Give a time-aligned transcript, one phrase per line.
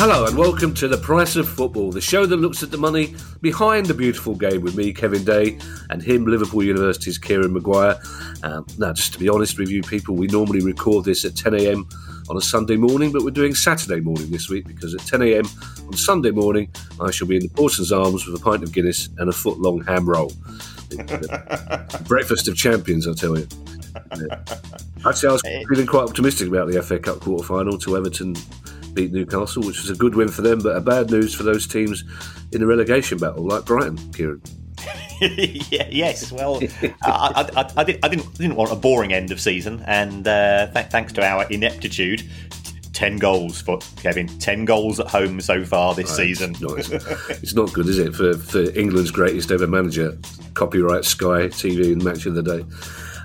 [0.00, 3.14] Hello and welcome to The Price of Football, the show that looks at the money
[3.42, 5.58] behind the beautiful game with me, Kevin Day,
[5.90, 8.00] and him, Liverpool University's Kieran Maguire.
[8.42, 11.84] Um, now, just to be honest with you people, we normally record this at 10am
[12.30, 15.92] on a Sunday morning, but we're doing Saturday morning this week because at 10am on
[15.92, 19.28] Sunday morning, I shall be in the Portson's Arms with a pint of Guinness and
[19.28, 20.32] a foot long ham roll.
[22.06, 23.46] Breakfast of champions, I tell you.
[24.16, 24.42] Yeah.
[25.06, 28.34] Actually, I was feeling quite optimistic about the FA Cup quarter final to Everton
[28.94, 31.66] beat Newcastle, which was a good win for them, but a bad news for those
[31.66, 32.04] teams
[32.52, 34.42] in the relegation battle, like Brighton, Kieran.
[35.20, 36.60] yeah, yes, well,
[37.02, 40.68] I, I, I, did, I, didn't, didn't want a boring end of season, and uh,
[40.72, 42.28] th- thanks to our ineptitude,
[42.94, 44.26] 10 goals for Kevin.
[44.26, 46.16] 10 goals at home so far this right.
[46.16, 46.54] season.
[46.60, 46.88] No, it's,
[47.42, 50.18] it's, not good, is it, for, for England's greatest ever manager?
[50.54, 52.64] Copyright Sky TV and Match of the Day.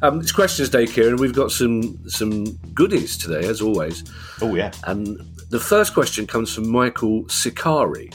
[0.02, 1.16] Um, it's questions day, Kieran.
[1.16, 4.03] We've got some some goodies today, as always.
[4.41, 4.72] Oh yeah.
[4.83, 5.19] And
[5.56, 8.14] the first question comes from Michael Sicari.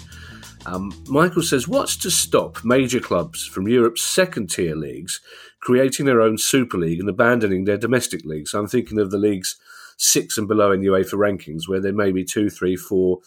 [0.66, 5.22] Um, Michael says, What's to stop major clubs from Europe's second tier leagues
[5.60, 8.52] creating their own Super League and abandoning their domestic leagues?
[8.52, 9.56] I'm thinking of the leagues
[9.96, 13.20] six and below in UEFA rankings, where there may be two, three, four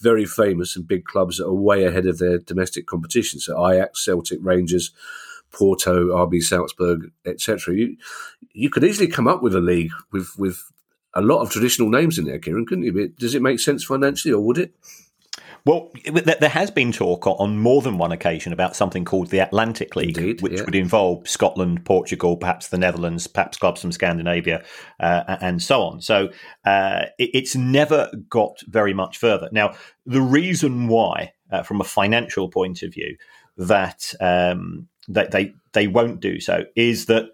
[0.00, 3.38] very famous and big clubs that are way ahead of their domestic competition.
[3.38, 4.92] So Ajax, Celtic, Rangers,
[5.52, 7.74] Porto, RB Salzburg, etc.
[7.74, 7.98] You
[8.54, 10.72] you could easily come up with a league with with
[11.14, 13.08] a lot of traditional names in there, Kieran, couldn't you?
[13.08, 14.74] Does it make sense financially, or would it?
[15.64, 19.96] Well, there has been talk on more than one occasion about something called the Atlantic
[19.96, 20.64] League, Indeed, which yeah.
[20.64, 24.64] would involve Scotland, Portugal, perhaps the Netherlands, perhaps clubs from Scandinavia,
[25.00, 26.00] uh, and so on.
[26.00, 26.30] So
[26.64, 29.48] uh, it's never got very much further.
[29.52, 29.74] Now,
[30.06, 33.16] the reason why, uh, from a financial point of view,
[33.58, 37.26] that um, that they they won't do so is that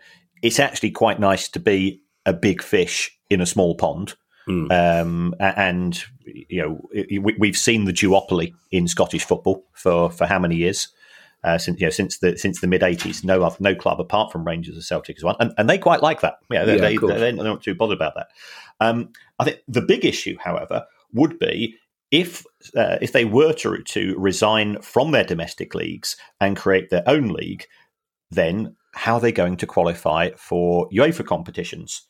[0.42, 4.14] it's actually quite nice to be a big fish in a small pond.
[4.48, 4.70] Mm.
[5.00, 6.88] Um, and you know
[7.38, 10.88] we, have seen the duopoly in Scottish football for, for how many years?
[11.42, 14.46] Uh, since you know since the since the mid '80s, no no club apart from
[14.46, 16.38] Rangers or Celtic has won, and, and they quite like that.
[16.50, 18.28] Yeah, they, yeah, they, they, are not too bothered about that.
[18.80, 21.76] Um, I think the big issue, however, would be
[22.10, 22.46] if
[22.76, 27.28] uh, if they were to to resign from their domestic leagues and create their own
[27.28, 27.66] league,
[28.30, 32.02] then how are they going to qualify for UEFA competitions?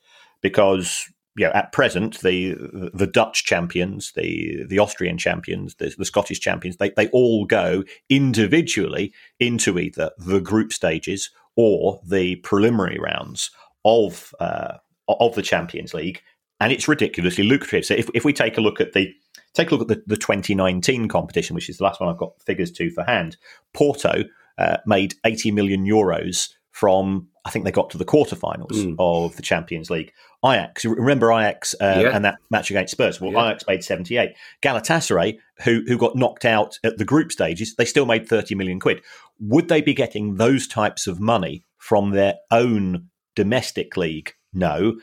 [0.44, 2.55] Because you know, at present, the
[2.94, 7.82] the Dutch champions, the the Austrian champions, the, the, Scottish champions, they, they all go
[8.09, 13.50] individually into either the group stages or the preliminary rounds
[13.84, 14.75] of uh,
[15.09, 16.22] of the Champions League,
[16.60, 17.84] and it's ridiculously lucrative.
[17.84, 19.12] So if, if we take a look at the
[19.54, 22.41] take a look at the, the 2019 competition, which is the last one I've got
[22.43, 23.37] figures to for hand,
[23.72, 24.25] Porto
[24.59, 28.97] uh, made 80 million euros from I think they got to the quarterfinals mm.
[28.99, 30.12] of the Champions League.
[30.44, 32.16] Ajax, remember Ajax uh, yeah.
[32.16, 33.21] and that match against Spurs?
[33.21, 33.49] Well, yeah.
[33.49, 34.31] Ajax made 78.
[34.62, 38.81] Galatasaray, who who got knocked out at the group stages, they still made 30 million
[38.81, 39.03] quid.
[39.41, 44.33] Would they be getting those types of money from their own domestic league?
[44.53, 44.97] No.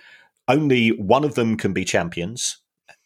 [0.47, 2.57] Only one of them can be champions.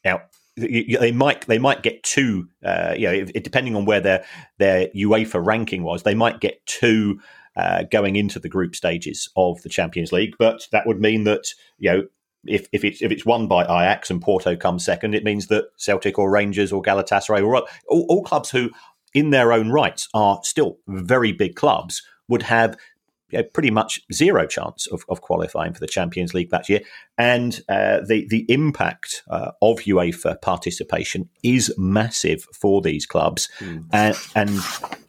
[0.03, 0.22] Now,
[0.56, 2.47] they might they might get two.
[2.63, 4.24] Uh, you know, if, depending on where their
[4.57, 7.19] their UEFA ranking was, they might get two
[7.55, 10.35] uh, going into the group stages of the Champions League.
[10.38, 12.03] But that would mean that you know
[12.45, 15.65] if if it's if it's won by Ajax and Porto comes second, it means that
[15.77, 18.69] Celtic or Rangers or Galatasaray or all, all clubs who,
[19.13, 22.77] in their own rights, are still very big clubs would have
[23.30, 26.81] you know, pretty much zero chance of, of, qualifying for the Champions League that year.
[27.18, 33.50] And uh, the the impact uh, of UEFA participation is massive for these clubs.
[33.60, 33.86] Mm.
[33.92, 34.60] And, and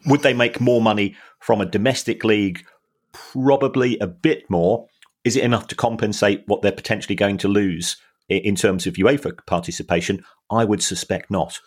[0.07, 2.65] would they make more money from a domestic league,
[3.13, 4.89] probably a bit more.
[5.25, 7.97] Is it enough to compensate what they're potentially going to lose
[8.29, 10.25] in terms of UEFA participation?
[10.51, 11.61] I would suspect not.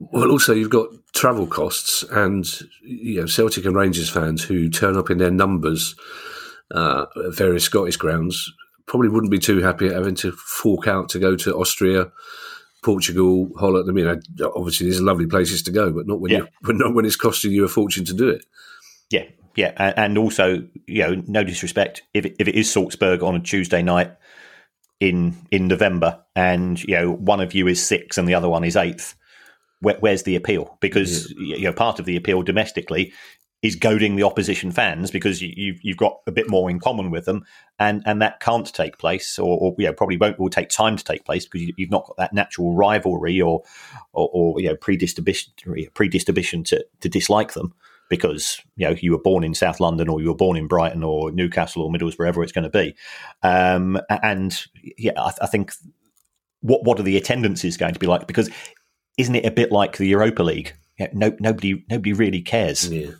[0.00, 2.46] Well, also you've got travel costs, and
[2.82, 5.94] you know Celtic and Rangers fans who turn up in their numbers
[6.74, 8.52] uh, at various Scottish grounds
[8.86, 12.10] probably wouldn't be too happy having to fork out to go to Austria,
[12.84, 13.88] Portugal, Holland.
[13.88, 14.22] I mean,
[14.54, 16.38] obviously these are lovely places to go, but not when yeah.
[16.66, 18.44] you not when it's costing you a fortune to do it.
[19.10, 19.24] Yeah,
[19.54, 23.36] yeah, and, and, also you know, no disrespect, if it, if it is Salzburg on
[23.36, 24.12] a Tuesday night
[25.00, 28.64] in in November, and you know one of you is six and the other one
[28.64, 29.14] is eighth,
[29.80, 30.76] where, where's the appeal?
[30.80, 31.56] Because yeah.
[31.56, 33.12] you know part of the appeal domestically
[33.62, 37.10] is goading the opposition fans because you, you've you've got a bit more in common
[37.10, 37.44] with them,
[37.78, 40.96] and and that can't take place, or, or you know probably won't will take time
[40.96, 43.62] to take place because you, have not got that natural rivalry or
[44.12, 45.52] or, or you know predisposition
[45.94, 47.74] predisposition to to dislike them
[48.08, 51.02] because you know you were born in South London or you were born in Brighton
[51.02, 52.94] or Newcastle or Middlesbrough, wherever it's going to be.
[53.42, 54.58] Um, and
[54.96, 55.72] yeah, I, I, think
[56.60, 58.26] what what are the attendances going to be like?
[58.26, 58.50] Because
[59.18, 60.74] isn't it a bit like the Europa League?
[60.98, 63.10] Yeah, no, nobody nobody really cares yeah.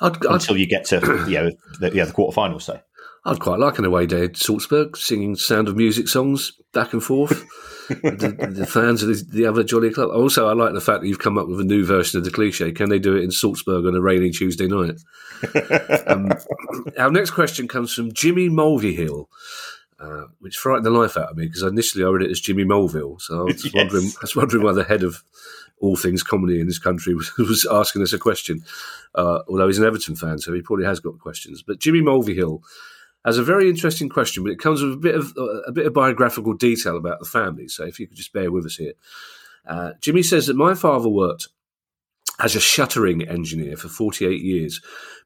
[0.00, 2.62] I'd, until I'd, you get to you know the, yeah, the quarterfinals.
[2.62, 2.80] Say.
[3.24, 7.02] I'd quite like an away day at Salzburg, singing Sound of Music songs back and
[7.02, 7.44] forth.
[7.88, 10.10] The, the, fans of the, the, other Jolly Club.
[10.10, 12.30] Also, I like the fact that you've come up with a new version of the
[12.30, 12.72] cliche.
[12.72, 15.00] Can they do it in Salzburg on a rainy Tuesday night?
[16.06, 16.32] um,
[16.98, 19.26] our next question comes from Jimmy Mulvihill.
[20.00, 22.64] Uh, which frightened the life out of me because initially I read it as Jimmy
[22.64, 23.20] Mulville.
[23.20, 23.72] So I was, yes.
[23.74, 25.22] wondering, I was wondering why the head of
[25.78, 28.64] all things comedy in this country was, was asking us a question.
[29.14, 31.62] Uh, although he's an Everton fan, so he probably has got questions.
[31.62, 32.62] But Jimmy Mulvihill
[33.24, 35.36] has a very interesting question, but it comes with a bit of
[35.66, 37.68] a bit of biographical detail about the family.
[37.68, 38.94] So if you could just bear with us here,
[39.66, 41.48] uh, Jimmy says that my father worked
[42.40, 44.80] as a shuttering engineer for 48 years,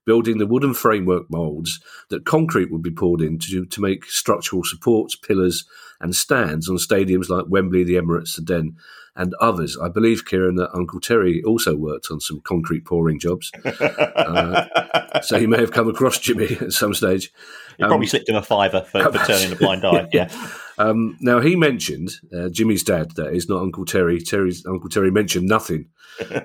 [0.04, 1.80] building the wooden framework moulds
[2.10, 5.64] that concrete would be poured into to make structural supports, pillars,
[6.00, 8.76] and stands on stadiums like Wembley, the Emirates, the Den,
[9.16, 9.76] and others.
[9.82, 13.50] I believe, Kieran, that Uncle Terry also worked on some concrete pouring jobs.
[13.64, 17.32] uh, so he may have come across Jimmy at some stage.
[17.78, 20.08] He um, probably slipped him a fiver for, for turning a blind eye.
[20.12, 20.28] Yeah.
[20.78, 23.12] Um, now he mentioned uh, Jimmy's dad.
[23.12, 24.20] That is not Uncle Terry.
[24.20, 25.88] Terry's Uncle Terry mentioned nothing.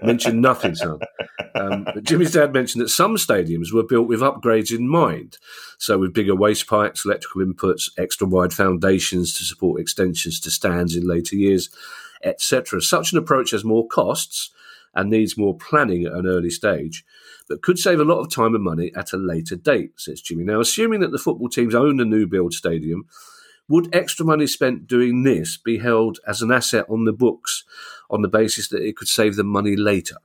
[0.04, 1.00] mentioned nothing, son.
[1.56, 5.38] Um, but Jimmy's dad mentioned that some stadiums were built with upgrades in mind.
[5.78, 10.96] So with bigger waste pipes, electrical inputs, extra wide foundations to support extensions to stands
[10.96, 11.70] in later years,
[12.24, 12.82] etc.
[12.82, 14.52] Such an approach has more costs
[14.94, 17.06] and needs more planning at an early stage
[17.52, 20.46] but could save a lot of time and money at a later date, says Jimmy.
[20.46, 23.08] Now, assuming that the football teams own a new build stadium,
[23.72, 27.64] would extra money spent doing this be held as an asset on the books
[28.10, 30.18] on the basis that it could save them money later?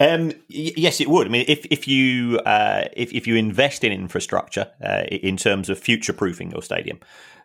[0.00, 1.28] Um, y- yes, it would.
[1.28, 5.70] I mean, if if you uh, if if you invest in infrastructure uh, in terms
[5.70, 6.98] of future proofing your stadium,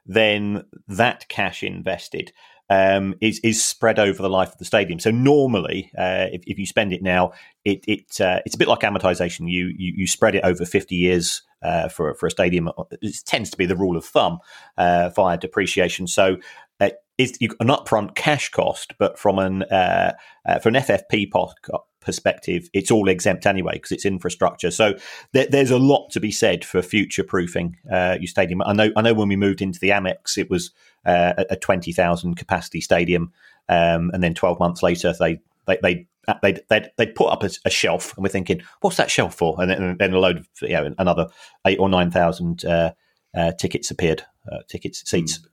[0.06, 2.32] then that cash invested
[2.70, 5.00] um, is is spread over the life of the stadium.
[5.00, 7.32] So normally, uh, if, if, you spend it now,
[7.64, 9.50] it, it uh, it's a bit like amortization.
[9.50, 12.70] You you, you spread it over fifty years uh, for for a stadium.
[13.02, 14.40] It tends to be the rule of thumb
[14.78, 16.08] uh, via depreciation.
[16.08, 16.38] So.
[16.80, 20.14] Uh, it's an upfront cash cost, but from an uh,
[20.62, 21.32] for an FFP
[22.08, 24.72] perspective, it's all exempt anyway because it's infrastructure.
[24.72, 24.98] So
[25.34, 28.62] there, there's a lot to be said for future proofing uh, your stadium.
[28.64, 28.92] I know.
[28.96, 30.72] I know when we moved into the Amex, it was
[31.06, 33.34] uh, a, twenty thousand capacity stadium,
[33.68, 36.08] um, and then twelve months later, they they they
[36.42, 39.62] they'd, they'd, they'd put up a, a, shelf, and we're thinking, what's that shelf for?
[39.62, 41.28] And then, and then a load of you know another
[41.66, 42.94] eight or nine thousand uh,
[43.36, 45.40] uh, tickets appeared, uh, tickets seats.
[45.40, 45.48] Mm.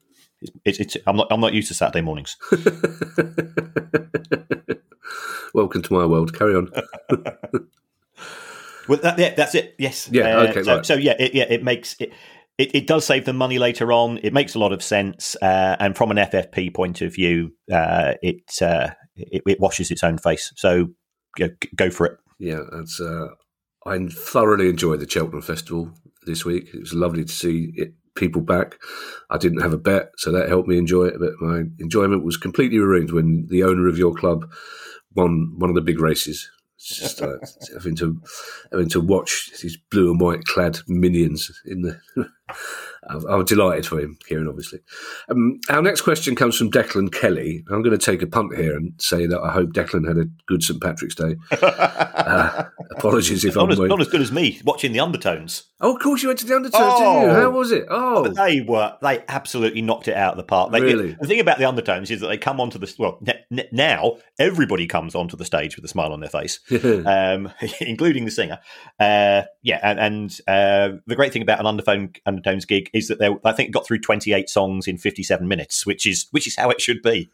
[0.64, 2.36] It's, it's, I'm not I'm not used to Saturday mornings.
[5.54, 6.36] Welcome to my world.
[6.36, 6.70] Carry on.
[8.88, 9.74] well, that, yeah, that's it.
[9.78, 10.08] Yes.
[10.10, 10.38] Yeah.
[10.38, 10.62] Uh, okay.
[10.62, 10.86] So, right.
[10.86, 12.12] so yeah, it, yeah, it makes it
[12.58, 14.18] it, it, does save them money later on.
[14.22, 18.14] It makes a lot of sense, uh, and from an FFP point of view, uh,
[18.22, 20.52] it, uh, it, it washes its own face.
[20.56, 20.88] So
[21.36, 22.18] go, go for it.
[22.38, 23.00] Yeah, that's.
[23.00, 23.28] Uh,
[23.86, 25.90] I thoroughly enjoyed the Cheltenham Festival
[26.26, 26.68] this week.
[26.72, 28.78] It was lovely to see it, people back.
[29.30, 31.16] I didn't have a bet, so that helped me enjoy it.
[31.18, 34.50] But my enjoyment was completely ruined when the owner of your club
[35.14, 37.36] won one of the big races just uh,
[37.72, 38.20] having to
[38.70, 42.00] having to watch these blue and white clad minions in the.
[43.08, 44.48] I'm delighted for him, Kieran.
[44.48, 44.80] Obviously,
[45.28, 47.64] um, our next question comes from Declan Kelly.
[47.70, 50.26] I'm going to take a punt here and say that I hope Declan had a
[50.46, 51.36] good St Patrick's Day.
[52.24, 52.64] Uh,
[52.96, 55.64] apologies if not I'm as, not as good as me watching the undertones.
[55.80, 57.34] Oh, of course you went to the undertones, oh, didn't you?
[57.34, 57.84] How was it?
[57.90, 60.72] Oh, but they were they absolutely knocked it out of the park.
[60.72, 61.16] They, really?
[61.20, 64.16] The thing about the undertones is that they come onto the well n- n- now
[64.38, 66.60] everybody comes onto the stage with a smile on their face,
[67.06, 68.58] um, including the singer.
[68.98, 73.18] Uh, yeah, and, and uh, the great thing about an undertone undertones gig is that
[73.18, 76.70] they I think got through 28 songs in 57 minutes, which is which is how
[76.70, 77.30] it should be.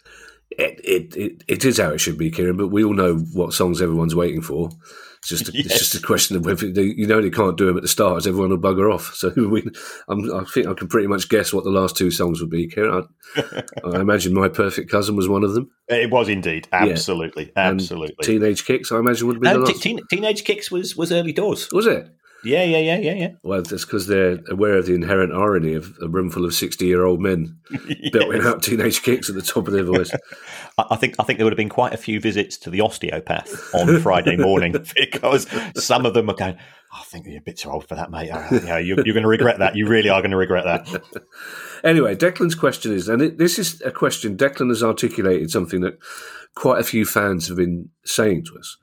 [0.52, 2.57] It, it, it, it is how it should be, Kieran.
[2.57, 4.71] But we all know what songs everyone's waiting for.
[5.19, 5.67] It's just a, yes.
[5.67, 7.88] it's just a question of whether they, you know they can't do them at the
[7.88, 9.14] start, as everyone will bugger off.
[9.14, 9.62] So we,
[10.09, 12.67] i think I can pretty much guess what the last two songs would be.
[12.67, 15.71] Kieran, I, I imagine "My Perfect Cousin" was one of them.
[15.88, 17.69] It was indeed, absolutely, yeah.
[17.69, 18.17] absolutely.
[18.19, 19.83] And Teenage Kicks, I imagine, would be the last.
[19.83, 21.69] T- Teenage Kicks was was early doors.
[21.71, 22.09] Was it?
[22.44, 23.30] Yeah, yeah, yeah, yeah, yeah.
[23.42, 27.20] Well, that's because they're aware of the inherent irony of a room full of sixty-year-old
[27.20, 28.11] men yes.
[28.12, 30.11] belting out teenage kicks at the top of their voice.
[30.78, 33.75] I think I think there would have been quite a few visits to the osteopath
[33.75, 36.56] on Friday morning because some of them are going.
[36.92, 38.30] I think you're a bit too old for that, mate.
[38.30, 39.76] Uh, yeah, you're, you're going to regret that.
[39.76, 41.02] You really are going to regret that.
[41.85, 45.99] anyway, Declan's question is, and it, this is a question Declan has articulated something that
[46.56, 48.76] quite a few fans have been saying to us.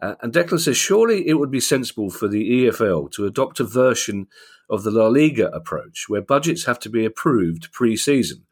[0.00, 3.64] Uh, and Declan says, surely it would be sensible for the EFL to adopt a
[3.64, 4.28] version
[4.70, 8.44] of the La Liga approach where budgets have to be approved pre season.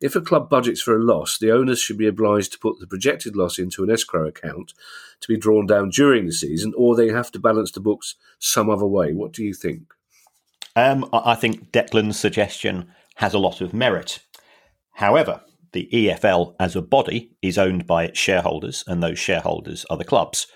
[0.00, 2.86] If a club budgets for a loss, the owners should be obliged to put the
[2.86, 4.74] projected loss into an escrow account
[5.20, 8.68] to be drawn down during the season, or they have to balance the books some
[8.68, 9.12] other way.
[9.12, 9.92] What do you think?
[10.74, 14.18] Um, I think Declan's suggestion has a lot of merit.
[14.92, 15.40] However,
[15.72, 20.04] the EFL as a body is owned by its shareholders, and those shareholders are the
[20.04, 20.46] clubs.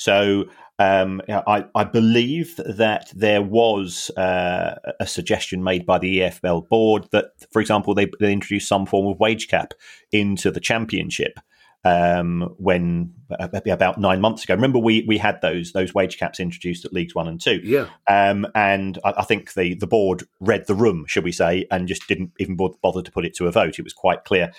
[0.00, 0.46] So
[0.78, 7.06] um, I, I, believe that there was uh, a suggestion made by the EFL board
[7.12, 9.74] that, for example, they, they introduced some form of wage cap
[10.10, 11.38] into the championship
[11.84, 14.54] um, when uh, about nine months ago.
[14.54, 17.60] Remember, we we had those those wage caps introduced at leagues one and two.
[17.62, 21.66] Yeah, um, and I, I, think the the board read the room, should we say,
[21.70, 23.78] and just didn't even bother to put it to a vote.
[23.78, 24.50] It was quite clear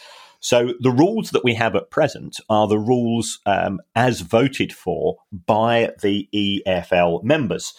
[0.41, 5.17] so the rules that we have at present are the rules um, as voted for
[5.31, 7.73] by the EFL members.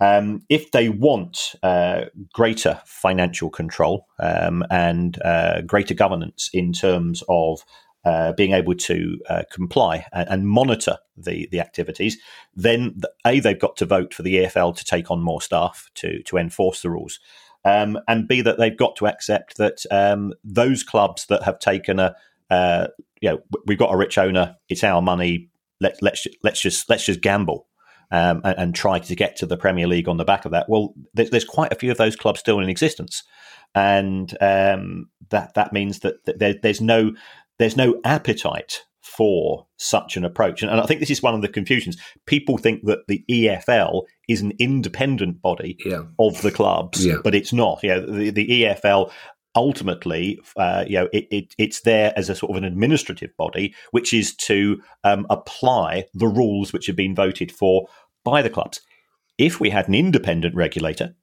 [0.00, 7.22] Um, if they want uh, greater financial control um, and uh, greater governance in terms
[7.28, 7.64] of
[8.04, 12.16] uh, being able to uh, comply and, and, monitor the the activities,
[12.54, 15.90] then the, a they've got to vote for the EFL to take on more staff
[15.94, 17.18] to to enforce the rules
[17.66, 21.98] um, and B that they've got to accept that um, those clubs that have taken
[21.98, 22.14] a
[22.48, 22.86] uh,
[23.20, 25.50] you know we've got a rich owner, it's our money.
[25.80, 27.66] Let, let's let's just let's just gamble.
[28.12, 30.68] Um, and, and, try to get to the Premier League on the back of that.
[30.68, 33.24] Well, there's, there's quite a few of those clubs still in existence,
[33.74, 37.14] and um, that that means that, that there, there's no
[37.58, 40.62] there's no appetite for such an approach.
[40.62, 41.96] And, and, I think this is one of the confusions.
[42.26, 46.02] People think that the EFL is an independent body yeah.
[46.18, 47.18] of the clubs, yeah.
[47.22, 47.82] but it's not.
[47.82, 49.12] You know, the, the EFL
[49.54, 53.74] ultimately, uh, you know, it, it, it's there as a sort of an administrative body,
[53.92, 57.88] which is to um, apply the rules which have been voted for
[58.24, 58.80] by the clubs.
[59.38, 61.14] If we had an independent regulator,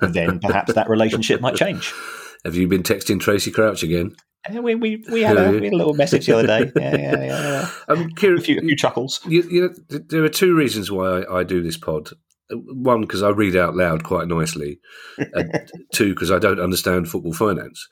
[0.00, 1.92] then perhaps that relationship might change.
[2.44, 4.16] Have you been texting Tracey Crouch again?
[4.50, 6.72] We, we, we, had a, we had a little message the other day.
[6.76, 7.70] Yeah, yeah, yeah.
[7.88, 9.20] Um, Kieran, a, few, a few chuckles.
[9.26, 12.10] You, you know, there are two reasons why I, I do this pod.
[12.50, 14.80] One, because I read out loud quite nicely.
[15.18, 17.86] And two, because I don't understand football finance.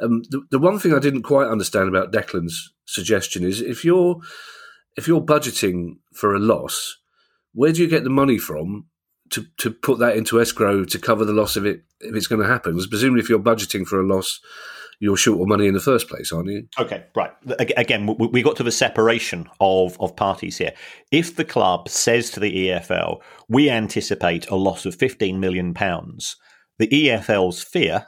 [0.00, 4.20] Um, the, the one thing I didn't quite understand about Declan's suggestion is if you're
[4.96, 6.96] if you're budgeting for a loss,
[7.52, 8.86] where do you get the money from
[9.30, 12.40] to, to put that into escrow to cover the loss of it if it's going
[12.40, 12.72] to happen?
[12.72, 14.40] Because presumably, if you're budgeting for a loss,
[15.00, 16.68] you're short of money in the first place, aren't you?
[16.78, 17.32] Okay, right.
[17.58, 20.74] Again, we got to the separation of, of parties here.
[21.10, 26.88] If the club says to the EFL, we anticipate a loss of £15 million, the
[26.88, 28.06] EFL's fear,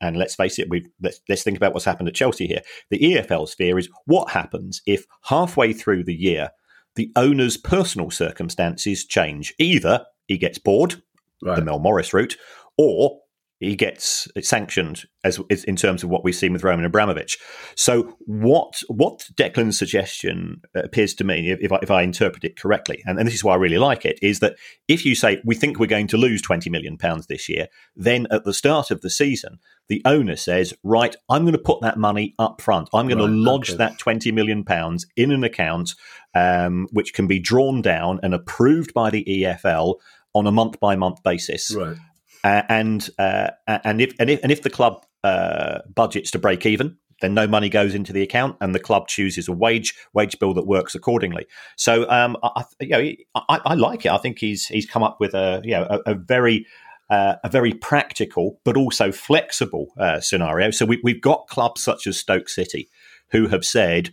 [0.00, 2.60] and let's face it, we let's, let's think about what's happened at Chelsea here.
[2.90, 6.50] The EFL's fear is what happens if halfway through the year
[6.94, 9.54] the owner's personal circumstances change.
[9.58, 11.02] Either he gets bored,
[11.42, 11.56] right.
[11.56, 12.36] the Mel Morris route,
[12.76, 13.20] or
[13.64, 17.38] he gets sanctioned as, in terms of what we've seen with Roman Abramovich.
[17.76, 23.02] So what what Declan's suggestion appears to me, if I, if I interpret it correctly,
[23.06, 24.56] and, and, this is why I really like it, is that
[24.88, 28.26] if you say we think we're going to lose twenty million pounds this year, then
[28.30, 31.98] at the start of the season, the owner says, right, I'm going to put that
[31.98, 32.88] money up front.
[32.92, 33.78] I'm going right, to lodge okay.
[33.78, 35.94] that twenty million pounds in an account
[36.34, 39.96] um, which can be drawn down and approved by the EFL
[40.34, 41.74] on a month by month basis.
[41.74, 41.96] Right.
[42.44, 46.66] Uh, and uh, and if and if and if the club uh, budgets to break
[46.66, 50.38] even, then no money goes into the account, and the club chooses a wage wage
[50.38, 51.46] bill that works accordingly.
[51.76, 53.12] So, um, I, you know,
[53.48, 54.12] I, I, like it.
[54.12, 56.66] I think he's he's come up with a you know a, a very
[57.08, 60.70] uh, a very practical but also flexible uh, scenario.
[60.70, 62.90] So we, have got clubs such as Stoke City
[63.30, 64.12] who have said,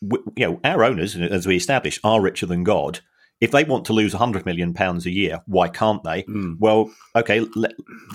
[0.00, 3.00] you know, our owners, as we established, are richer than God
[3.40, 6.22] if they want to lose 100 million pounds a year why can't they?
[6.24, 6.56] Mm.
[6.58, 7.46] well okay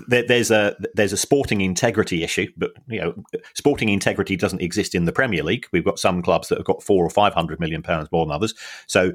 [0.08, 3.14] there, there's a there's a sporting integrity issue but you know
[3.54, 5.68] sporting integrity doesn't exist in the premier league.
[5.72, 8.54] We've got some clubs that have got 4 or 500 million pounds more than others.
[8.88, 9.14] So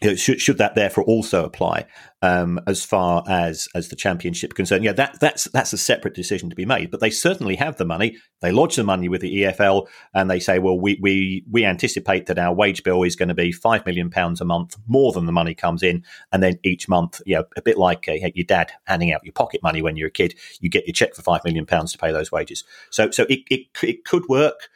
[0.00, 1.86] you know, should, should that therefore also apply
[2.22, 4.84] um, as far as as the championship concerned?
[4.84, 6.90] Yeah, that that's that's a separate decision to be made.
[6.90, 8.16] But they certainly have the money.
[8.40, 12.26] They lodge the money with the EFL, and they say, well, we we we anticipate
[12.26, 15.26] that our wage bill is going to be five million pounds a month more than
[15.26, 18.46] the money comes in, and then each month, you know, a bit like uh, your
[18.46, 21.22] dad handing out your pocket money when you're a kid, you get your check for
[21.22, 22.64] five million pounds to pay those wages.
[22.90, 24.68] So so it it, it could work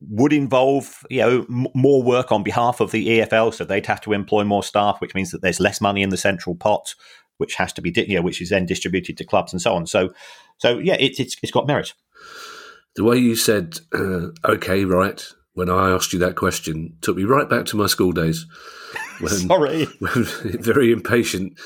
[0.00, 4.00] would involve you know m- more work on behalf of the EFL, so they'd have
[4.02, 6.94] to employ more staff, which means that there's less money in the central pot,
[7.38, 9.74] which has to be di- you know, which is then distributed to clubs and so
[9.74, 9.86] on.
[9.86, 10.10] So,
[10.58, 11.94] so yeah, it's it's, it's got merit.
[12.94, 17.24] The way you said uh, "okay, right" when I asked you that question took me
[17.24, 18.46] right back to my school days.
[19.18, 20.24] When, Sorry, when
[20.60, 21.58] very impatient,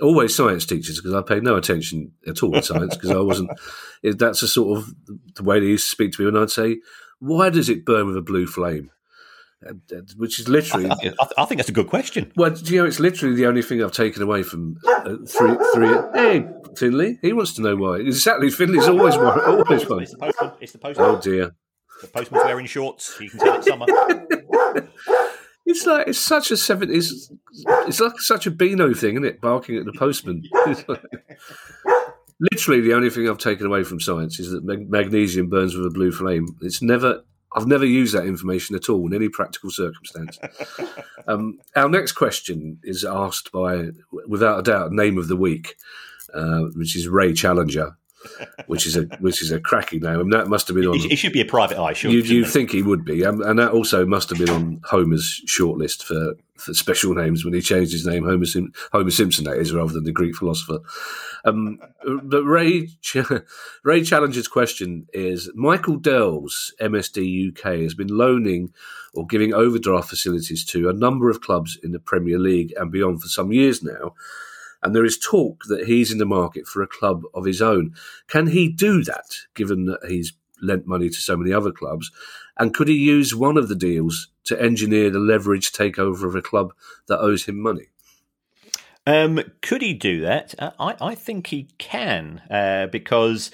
[0.00, 3.50] always science teachers because I paid no attention at all to science because I wasn't.
[4.02, 4.94] That's a sort of
[5.34, 6.78] the way they used to speak to me, and I'd say
[7.24, 8.90] why does it burn with a blue flame?
[10.16, 10.90] Which is literally.
[10.90, 12.30] I, th- I, think that's a good question.
[12.36, 15.56] Well, you know, it's literally the only thing I've taken away from uh, three.
[15.72, 17.96] three hey, Finley, he wants to know why.
[17.96, 19.40] Exactly, Finley's always one.
[19.40, 20.02] Always one.
[20.02, 20.52] It's the postman.
[20.60, 21.06] It's the postman.
[21.06, 21.54] Oh dear.
[22.02, 23.16] The postman's wearing shorts.
[23.18, 23.86] You can tell it's summer.
[25.66, 27.32] It's like it's such a seventies.
[27.66, 29.40] It's like such a Beano thing, isn't it?
[29.40, 30.42] Barking at the postman.
[32.40, 35.86] literally the only thing I've taken away from science is that mag- magnesium burns with
[35.86, 36.56] a blue flame.
[36.60, 37.24] It's never.
[37.56, 40.40] I've never used that information at all in any practical circumstance.
[41.28, 43.90] um, our next question is asked by,
[44.26, 45.76] without a doubt, name of the week,
[46.34, 47.96] uh, which is Ray Challenger
[48.66, 50.20] which is a which is a cracking name.
[50.20, 50.96] and that must have been on.
[50.96, 52.10] It should be a private eye, sure.
[52.10, 55.42] You, you think he would be, um, and that also must have been on Homer's
[55.46, 59.58] shortlist for, for special names when he changed his name Homer, Sim- Homer Simpson, that
[59.58, 60.78] is, rather than the Greek philosopher.
[61.44, 61.78] Um,
[62.22, 62.88] but Ray
[63.84, 68.72] Ray Challenger's question is: Michael Dell's MSD UK has been loaning
[69.12, 73.22] or giving overdraft facilities to a number of clubs in the Premier League and beyond
[73.22, 74.14] for some years now
[74.84, 77.94] and there is talk that he's in the market for a club of his own.
[78.28, 82.10] Can he do that, given that he's lent money to so many other clubs?
[82.58, 86.42] And could he use one of the deals to engineer the leverage takeover of a
[86.42, 86.74] club
[87.08, 87.86] that owes him money?
[89.06, 90.54] Um, could he do that?
[90.58, 93.50] Uh, I, I think he can uh, because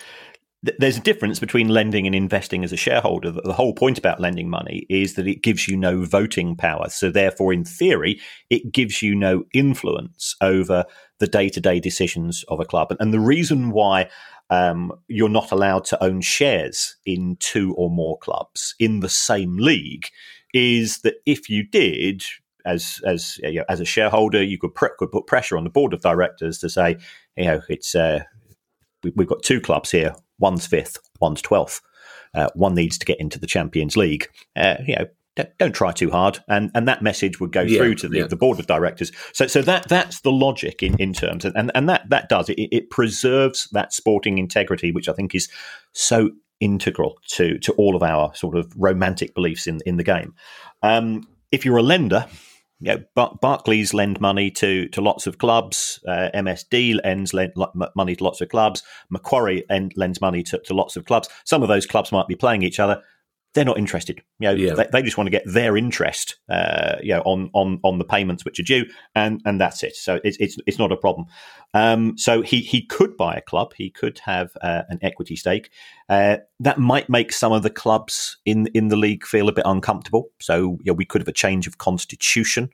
[0.62, 3.30] there's a difference between lending and investing as a shareholder.
[3.30, 6.90] The whole point about lending money is that it gives you no voting power.
[6.90, 8.20] So, therefore, in theory,
[8.50, 10.84] it gives you no influence over
[11.18, 12.94] the day to day decisions of a club.
[13.00, 14.10] And, the reason why
[14.50, 19.56] um, you're not allowed to own shares in two or more clubs in the same
[19.56, 20.08] league
[20.52, 22.22] is that if you did,
[22.66, 25.94] as as you know, as a shareholder, you could, could put pressure on the board
[25.94, 26.98] of directors to say,
[27.36, 28.24] you know, it's uh,
[29.02, 31.80] we, have got two clubs here one's fifth, one's twelfth.
[32.34, 34.28] Uh, one needs to get into the Champions League.
[34.56, 37.78] Uh, you know, don't, don't, try too hard, and and that message would go yeah,
[37.78, 38.26] through to the, yeah.
[38.26, 39.12] the board of directors.
[39.32, 42.48] So so that that's the logic in, in terms, of, and and that that does
[42.48, 42.58] it.
[42.58, 45.48] It preserves that sporting integrity, which I think is
[45.92, 50.34] so integral to to all of our sort of romantic beliefs in in the game.
[50.82, 52.26] Um, if you're a lender,
[52.80, 56.00] you know, Bar- Barclays lend money to to lots of clubs.
[56.06, 57.52] Uh, MSD lends lend,
[57.94, 58.82] money to lots of clubs.
[59.10, 61.28] Macquarie end, lends money to, to lots of clubs.
[61.44, 63.02] Some of those clubs might be playing each other
[63.54, 64.22] they're not interested.
[64.38, 64.74] You know, yeah.
[64.74, 68.04] they, they, just want to get their interest, uh, you know, on on on the
[68.04, 68.84] payments which are due,
[69.14, 69.96] and and that's it.
[69.96, 71.26] So it's it's, it's not a problem.
[71.74, 73.72] Um, so he he could buy a club.
[73.76, 75.70] He could have uh, an equity stake.
[76.08, 79.64] Uh, that might make some of the clubs in in the league feel a bit
[79.66, 80.28] uncomfortable.
[80.40, 82.70] So you know, we could have a change of constitution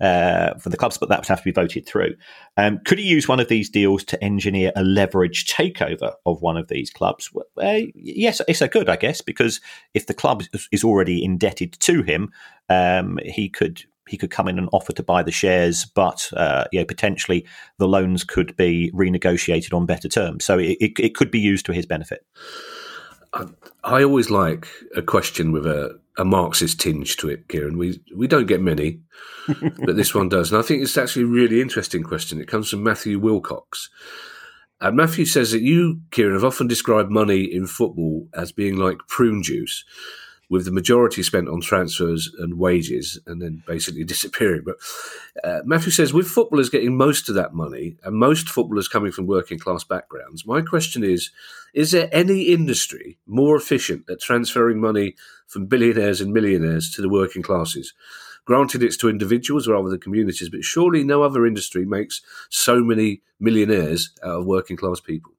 [0.00, 2.14] uh, for the clubs, but that would have to be voted through.
[2.56, 6.56] Um, could he use one of these deals to engineer a leverage takeover of one
[6.56, 7.30] of these clubs?
[7.32, 9.60] Well, uh, yes, it's a good, I guess, because
[9.94, 12.32] if the club is already indebted to him,
[12.68, 16.64] um, he could he could come in and offer to buy the shares, but uh,
[16.72, 17.44] you know, potentially
[17.78, 20.44] the loans could be renegotiated on better terms.
[20.44, 22.24] So it, it, it could be used to his benefit.
[23.32, 23.46] I,
[23.82, 27.78] I always like a question with a, a Marxist tinge to it, Kieran.
[27.78, 29.00] We we don't get many,
[29.84, 32.40] but this one does, and I think it's actually a really interesting question.
[32.40, 33.90] It comes from Matthew Wilcox.
[34.78, 38.98] And Matthew says that you, Kieran, have often described money in football as being like
[39.08, 39.84] prune juice
[40.48, 44.62] with the majority spent on transfers and wages and then basically disappearing.
[44.64, 44.76] But
[45.42, 49.26] uh, Matthew says, with footballers getting most of that money and most footballers coming from
[49.26, 51.30] working class backgrounds, my question is
[51.74, 55.14] is there any industry more efficient at transferring money
[55.46, 57.92] from billionaires and millionaires to the working classes?
[58.46, 63.20] Granted, it's to individuals rather than communities, but surely no other industry makes so many
[63.40, 65.32] millionaires out of working class people.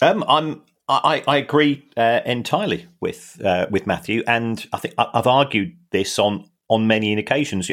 [0.00, 0.62] Um, I'm
[1.04, 6.18] I, I agree uh, entirely with uh, with Matthew, and I think I've argued this
[6.18, 7.70] on on many occasions.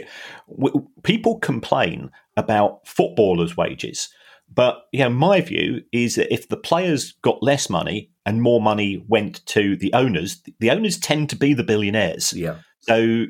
[1.04, 4.10] People complain about footballers' wages,
[4.54, 8.62] but you know, my view is that if the players got less money and more
[8.62, 12.34] money went to the owners, the owners tend to be the billionaires.
[12.34, 12.58] Yeah.
[12.82, 13.26] So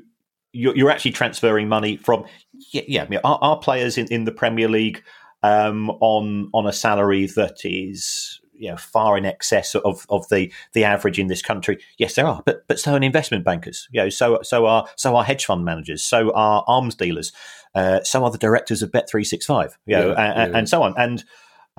[0.53, 2.25] you're, you're actually transferring money from
[2.71, 5.03] yeah, yeah I mean, our, our, players in, in the Premier League
[5.43, 10.51] um, on on a salary that is you know far in excess of, of the
[10.73, 11.79] the average in this country.
[11.97, 13.87] Yes, there are, but but so are investment bankers.
[13.91, 17.31] You know, so so are so are hedge fund managers, so are arms dealers,
[17.73, 19.77] uh, so are the directors of Bet three six five.
[19.85, 20.57] You know, yeah, and, yeah.
[20.59, 21.23] and so on and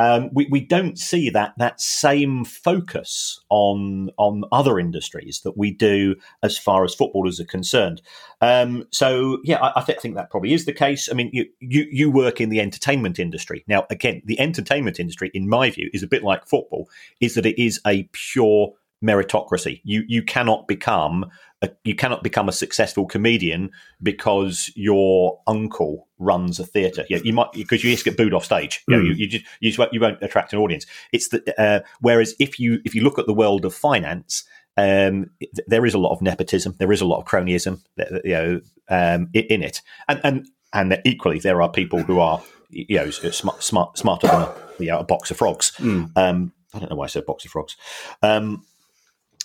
[0.01, 5.71] um, we, we don't see that that same focus on on other industries that we
[5.71, 8.01] do as far as footballers are concerned.
[8.41, 11.11] Um, so yeah, I, I th- think that probably is the case.
[11.11, 13.87] I mean, you, you you work in the entertainment industry now.
[13.91, 16.89] Again, the entertainment industry, in my view, is a bit like football.
[17.21, 18.73] Is that it is a pure
[19.05, 19.83] meritocracy.
[19.85, 21.31] You you cannot become
[21.62, 23.70] a, you cannot become a successful comedian
[24.03, 27.05] because your uncle runs a theatre.
[27.09, 28.83] Yeah, you might because you just get booed off stage.
[28.88, 29.07] You, know, mm.
[29.09, 30.87] you, you, just you just won't, you won't attract an audience.
[31.12, 34.44] It's the uh, whereas if you if you look at the world of finance.
[34.77, 35.31] Um,
[35.66, 36.75] there is a lot of nepotism.
[36.79, 37.83] There is a lot of cronyism,
[38.25, 42.96] you know, um, in it, and and and equally there are people who are, you
[42.96, 45.73] know, smart, smart smarter than a, you know, a box of frogs.
[45.79, 46.12] Mm.
[46.16, 47.77] Um, I don't know why I said box of frogs.
[48.23, 48.64] Um,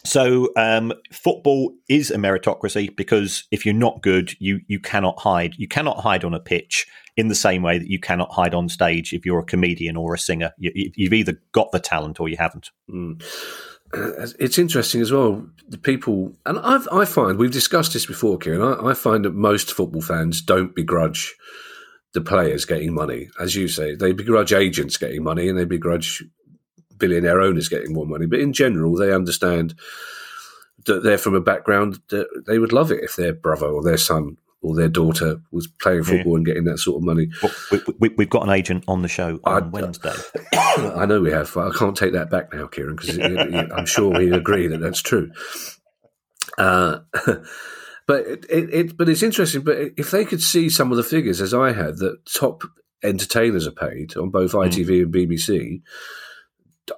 [0.06, 5.56] so um, football is a meritocracy because if you're not good, you you cannot hide.
[5.58, 6.88] You cannot hide on a pitch
[7.18, 10.13] in the same way that you cannot hide on stage if you're a comedian or
[10.13, 10.52] a singer.
[10.58, 12.72] You, have either got the talent or you haven't.
[12.89, 13.24] Mm.
[14.39, 15.48] It's interesting as well.
[15.70, 18.62] The people, and I've, i find we've discussed this before, Kieran.
[18.62, 21.34] I, I find that most football fans don't begrudge
[22.13, 23.96] the players getting money, as you say.
[23.96, 26.24] They begrudge agents getting money, and they begrudge
[26.97, 28.25] billionaire owners getting more money.
[28.25, 29.75] But in general, they understand
[30.86, 33.97] that they're from a background that they would love it if their brother or their
[33.97, 36.38] son or their daughter was playing football yeah.
[36.38, 37.29] and getting that sort of money.
[37.41, 37.51] Well,
[37.99, 40.13] we, have we, got an agent on the show on I, Wednesday.
[40.53, 41.55] I know we have.
[41.55, 45.31] I can't take that back now, Kieran, because I'm sure we agree that that's true.
[46.58, 46.99] Uh,
[48.08, 49.62] but it, it, it, but it's interesting.
[49.62, 52.63] But if they could see some of the figures as I had, that top
[53.03, 55.03] entertainers are paid on both ITV mm.
[55.03, 55.81] and BBC,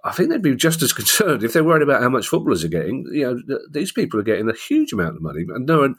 [0.03, 2.69] I think they'd be just as concerned if they're worried about how much footballers are
[2.69, 3.05] getting.
[3.11, 5.95] You know, these people are getting a huge amount of money, and no, and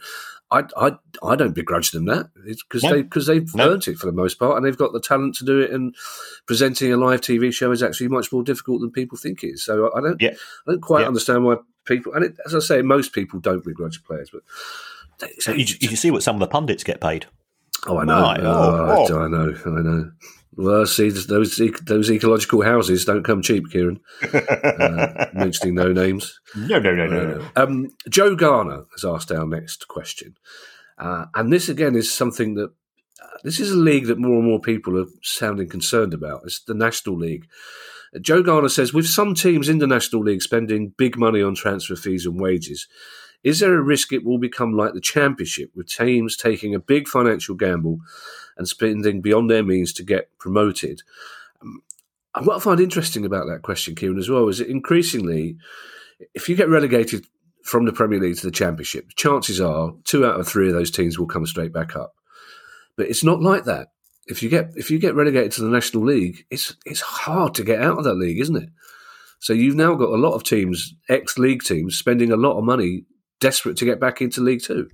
[0.51, 3.71] I, I, I don't begrudge them that because they because they've no.
[3.71, 5.71] earned it for the most part, and they've got the talent to do it.
[5.71, 5.95] And
[6.47, 9.65] presenting a live TV show is actually much more difficult than people think it is.
[9.65, 10.35] So I don't, yeah.
[10.67, 11.09] I don't quite yeah.
[11.09, 12.15] understand why people.
[12.15, 14.43] And it, as I say, most people don't begrudge players, but
[15.19, 17.27] they, so you, you, see what some of the pundits get paid.
[17.87, 18.23] Oh, I know.
[18.23, 18.41] Right.
[18.41, 19.55] Oh, oh, I know.
[19.67, 20.11] I know.
[20.61, 24.01] Well, see, those those ecological houses don't come cheap, Kieran.
[24.33, 26.41] uh, mentioning no names.
[26.57, 27.49] No, no, no, no, no.
[27.55, 30.35] Uh, um, Joe Garner has asked our next question,
[30.99, 32.73] uh, and this again is something that
[33.23, 36.41] uh, this is a league that more and more people are sounding concerned about.
[36.45, 37.47] It's the National League.
[38.21, 41.95] Joe Garner says, with some teams in the National League spending big money on transfer
[41.95, 42.89] fees and wages,
[43.45, 47.07] is there a risk it will become like the Championship, with teams taking a big
[47.07, 48.01] financial gamble
[48.59, 51.03] and spending beyond their means to get promoted.
[51.63, 51.83] Um,
[52.35, 55.57] and what I find interesting about that question, Kieran, as well, is that increasingly,
[56.35, 57.27] if you get relegated
[57.65, 60.91] from the Premier League to the Championship, chances are two out of three of those
[60.91, 62.15] teams will come straight back up.
[62.97, 63.89] But it's not like that.
[64.27, 67.65] If you get if you get relegated to the National League, it's it's hard to
[67.65, 68.69] get out of that league, isn't it?
[69.39, 73.05] So you've now got a lot of teams, ex-league teams, spending a lot of money,
[73.41, 74.91] desperate to get back into League Two.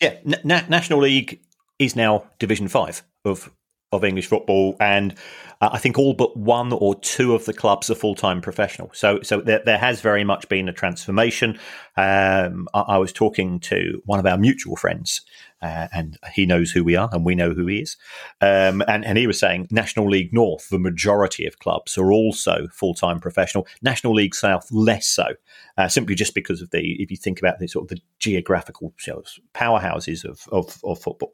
[0.00, 1.40] Yeah, Na- National League
[1.84, 3.50] is now Division Five of
[3.90, 5.14] of English football, and
[5.62, 8.90] uh, I think all but one or two of the clubs are full time professional.
[8.92, 11.58] So, so there, there, has very much been a transformation.
[11.96, 15.22] Um, I, I, was talking to one of our mutual friends
[15.62, 17.96] uh, and he knows who we are, and we know who he is.
[18.40, 22.66] Um, and, and he was saying National League North, the majority of clubs are also
[22.72, 23.66] full time professional.
[23.80, 25.26] National League South, less so,
[25.78, 28.92] uh, simply just because of the if you think about the sort of the geographical
[29.06, 29.22] you know,
[29.54, 31.32] powerhouses of of, of football.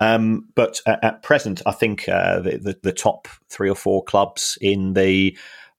[0.00, 4.58] Um, but at, present, I think uh, the, the, the top three or four clubs
[4.60, 5.36] in the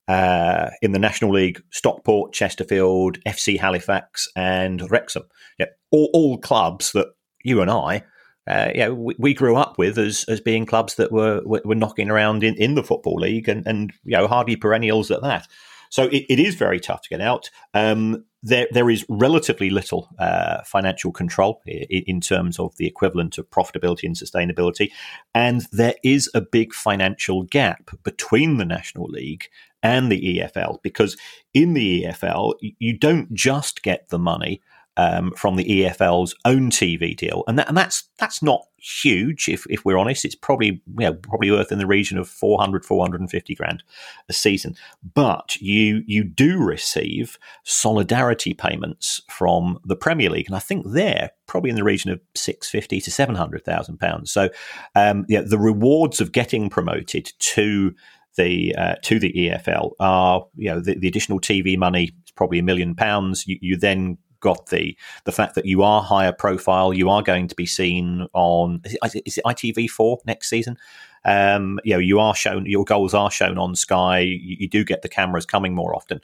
[0.08, 5.22] uh, in the National League, Stockport, Chesterfield, FC Halifax, and Wrexham.
[5.58, 7.08] Yeah, all, all clubs that
[7.44, 8.02] you and I,
[8.46, 11.74] uh, know, we, we, grew up with as as being clubs that were were, were
[11.74, 15.46] knocking around in, in the football league and and you know hardly perennials at that.
[15.90, 17.50] So it, it is very tough to get out.
[17.74, 23.36] Um, there, there is relatively little uh, financial control in, in, terms of the equivalent
[23.36, 24.90] of profitability and sustainability,
[25.34, 29.48] and there is a big financial gap between the National League
[29.82, 31.16] and the EFL because
[31.54, 34.60] in the EFL you don't just get the money
[34.96, 39.48] um, from the EFL's own TV deal, and, that, and that's that's not huge.
[39.48, 42.84] If, if we're honest, it's probably you know, probably worth in the region of 400,
[42.84, 43.82] 450 grand
[44.28, 44.74] a season.
[45.14, 51.30] But you you do receive solidarity payments from the Premier League, and I think they're
[51.46, 54.30] probably in the region of six fifty to seven hundred thousand pounds.
[54.30, 54.50] So
[54.94, 57.94] um, yeah, the rewards of getting promoted to
[58.36, 62.58] the uh, to the EFL are you know the, the additional TV money is probably
[62.58, 63.46] a million pounds.
[63.46, 67.48] You, you then got the the fact that you are higher profile, you are going
[67.48, 70.76] to be seen on is it, is it ITV4 next season.
[71.24, 74.20] Um, you know, you are shown your goals are shown on Sky.
[74.20, 76.20] You, you do get the cameras coming more often.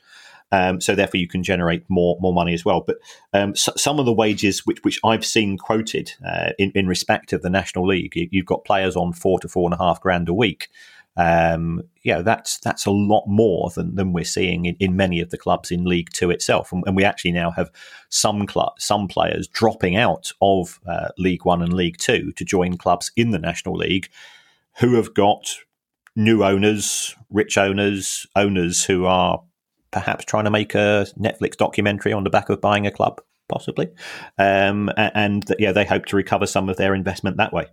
[0.52, 2.82] Um, so therefore, you can generate more more money as well.
[2.86, 2.98] But
[3.32, 7.32] um, so, some of the wages which which I've seen quoted uh, in in respect
[7.32, 10.00] of the National League, you, have got players on four to four and a half
[10.00, 10.68] grand a week
[11.16, 15.30] um, yeah, that's that's a lot more than, than we're seeing in, in many of
[15.30, 17.70] the clubs in League Two itself, and, and we actually now have
[18.10, 22.76] some club, some players dropping out of uh, League One and League Two to join
[22.76, 24.08] clubs in the National League,
[24.78, 25.56] who have got
[26.14, 29.42] new owners, rich owners, owners who are
[29.90, 33.88] perhaps trying to make a Netflix documentary on the back of buying a club, possibly,
[34.38, 37.66] um, and, and yeah, they hope to recover some of their investment that way.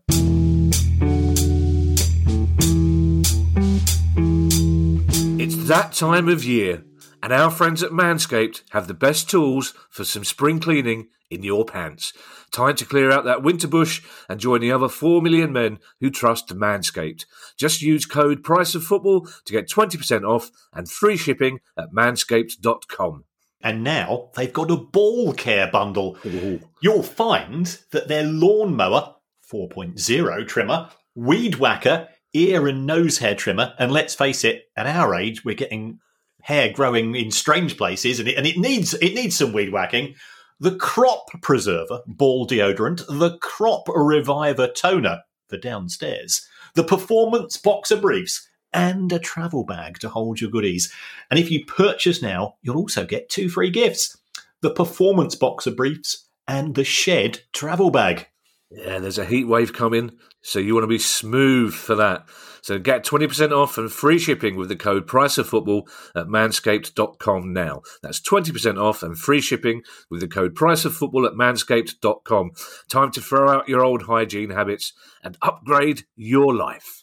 [5.67, 6.83] That time of year,
[7.21, 11.65] and our friends at Manscaped have the best tools for some spring cleaning in your
[11.65, 12.13] pants.
[12.51, 16.09] Time to clear out that winter bush and join the other 4 million men who
[16.09, 17.25] trust Manscaped.
[17.57, 23.23] Just use code Price of Football to get 20% off and free shipping at manscaped.com.
[23.61, 26.17] And now they've got a ball care bundle.
[26.25, 26.59] Ooh.
[26.81, 29.15] You'll find that their lawnmower
[29.51, 33.73] 4.0 trimmer, weed whacker, ear and nose hair trimmer.
[33.79, 35.99] And let's face it, at our age, we're getting
[36.41, 40.15] hair growing in strange places, and it, and it needs it needs some weed whacking.
[40.59, 48.47] The crop preserver ball deodorant, the crop reviver toner for downstairs, the performance boxer briefs,
[48.73, 50.91] and a travel bag to hold your goodies.
[51.29, 54.17] And if you purchase now, you'll also get two free gifts:
[54.61, 58.27] the performance boxer briefs and the shed travel bag.
[58.75, 62.27] Yeah, there's a heat wave coming, so you want to be smooth for that.
[62.63, 67.53] So get 20% off and free shipping with the code Price of Football at manscaped.com
[67.53, 67.81] now.
[68.01, 72.51] That's 20% off and free shipping with the code Price of Football at manscaped.com.
[72.89, 77.02] Time to throw out your old hygiene habits and upgrade your life.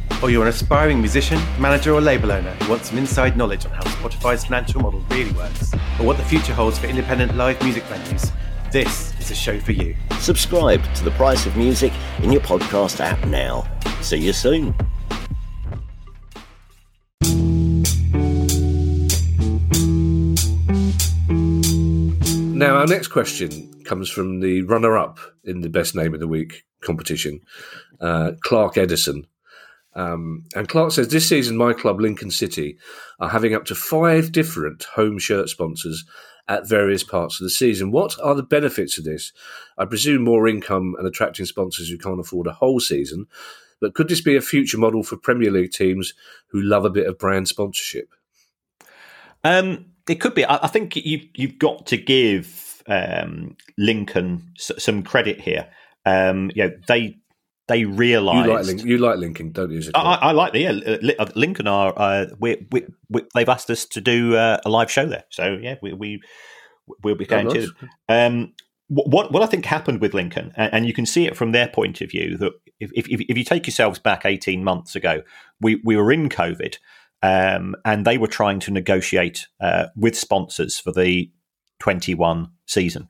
[0.21, 3.71] or you're an aspiring musician, manager, or label owner who wants some inside knowledge on
[3.71, 7.83] how Spotify's financial model really works, or what the future holds for independent live music
[7.83, 8.31] venues,
[8.71, 9.95] this is a show for you.
[10.19, 13.67] Subscribe to The Price of Music in your podcast app now.
[14.01, 14.75] See you soon.
[22.57, 26.27] Now, our next question comes from the runner up in the Best Name of the
[26.27, 27.41] Week competition,
[27.99, 29.25] uh, Clark Edison.
[29.93, 32.77] Um, and Clark says this season, my club, Lincoln City,
[33.19, 36.05] are having up to five different home shirt sponsors
[36.47, 37.91] at various parts of the season.
[37.91, 39.31] What are the benefits of this?
[39.77, 43.27] I presume more income and attracting sponsors who can't afford a whole season.
[43.79, 46.13] But could this be a future model for Premier League teams
[46.47, 48.09] who love a bit of brand sponsorship?
[49.43, 50.45] Um, it could be.
[50.45, 55.67] I, I think you, you've got to give um, Lincoln some credit here.
[56.05, 57.17] Um, you know, they
[57.67, 59.81] they realised you like, Link, you like Lincoln, don't you?
[59.95, 61.13] I, I, like the yeah.
[61.19, 64.91] Uh, Lincoln are uh, we, we, we, they've asked us to do uh, a live
[64.91, 66.21] show there, so yeah, we, we
[67.03, 67.71] will be going to.
[68.09, 68.53] Um,
[68.93, 72.01] what what I think happened with Lincoln, and you can see it from their point
[72.01, 75.21] of view, that if if, if you take yourselves back eighteen months ago,
[75.61, 76.77] we we were in COVID,
[77.23, 81.31] um, and they were trying to negotiate uh, with sponsors for the
[81.79, 83.07] twenty one season,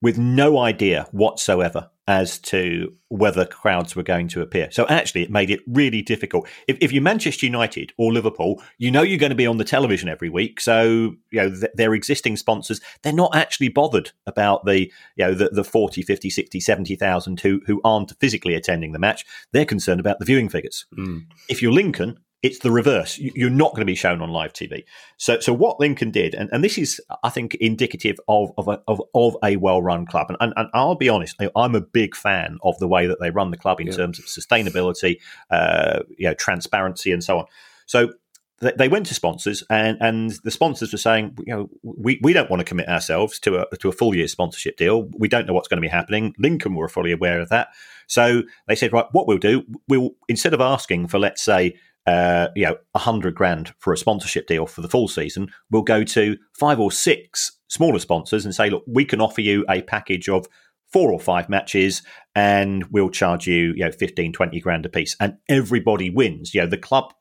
[0.00, 4.68] with no idea whatsoever as to whether crowds were going to appear.
[4.72, 6.48] So actually, it made it really difficult.
[6.66, 9.64] If, if you're Manchester United or Liverpool, you know you're going to be on the
[9.64, 10.60] television every week.
[10.60, 15.34] So you know th- their existing sponsors, they're not actually bothered about the you know
[15.34, 19.24] the, the 40, 50, 60, 70,000 who who aren't physically attending the match.
[19.52, 20.86] They're concerned about the viewing figures.
[20.98, 21.26] Mm.
[21.48, 23.18] If you're Lincoln, it's the reverse.
[23.18, 24.84] You're not going to be shown on live TV.
[25.18, 28.80] So, so what Lincoln did, and, and this is, I think, indicative of of a,
[28.88, 30.26] of, of a well run club.
[30.30, 33.30] And, and, and, I'll be honest, I'm a big fan of the way that they
[33.30, 33.92] run the club in yeah.
[33.92, 37.44] terms of sustainability, uh, you know, transparency, and so on.
[37.84, 38.12] So
[38.60, 42.50] they went to sponsors and, and the sponsors were saying, you know, we, we don't
[42.50, 45.08] want to commit ourselves to a to a full year sponsorship deal.
[45.16, 46.34] We don't know what's going to be happening.
[46.38, 47.68] Lincoln were fully aware of that.
[48.06, 52.48] So they said, right, what we'll do, we'll instead of asking for let's say uh,
[52.56, 56.04] you know, a hundred grand for a sponsorship deal for the full season, we'll go
[56.04, 60.28] to five or six smaller sponsors and say, look, we can offer you a package
[60.28, 60.46] of
[60.92, 62.02] four or five matches
[62.34, 65.16] and we'll charge you, you know, 15, 20 grand a piece.
[65.20, 66.54] And everybody wins.
[66.54, 67.12] You know, the club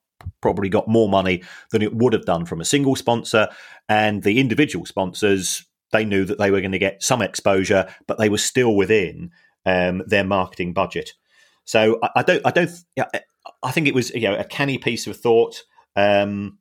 [0.42, 3.48] probably got more money than it would have done from a single sponsor.
[3.88, 8.18] And the individual sponsors, they knew that they were going to get some exposure, but
[8.18, 9.32] they were still within
[9.66, 11.14] um, their marketing budget.
[11.66, 12.72] So I, I don't, I don't,
[13.64, 15.64] I think it was you know a canny piece of thought.
[15.96, 16.60] Um,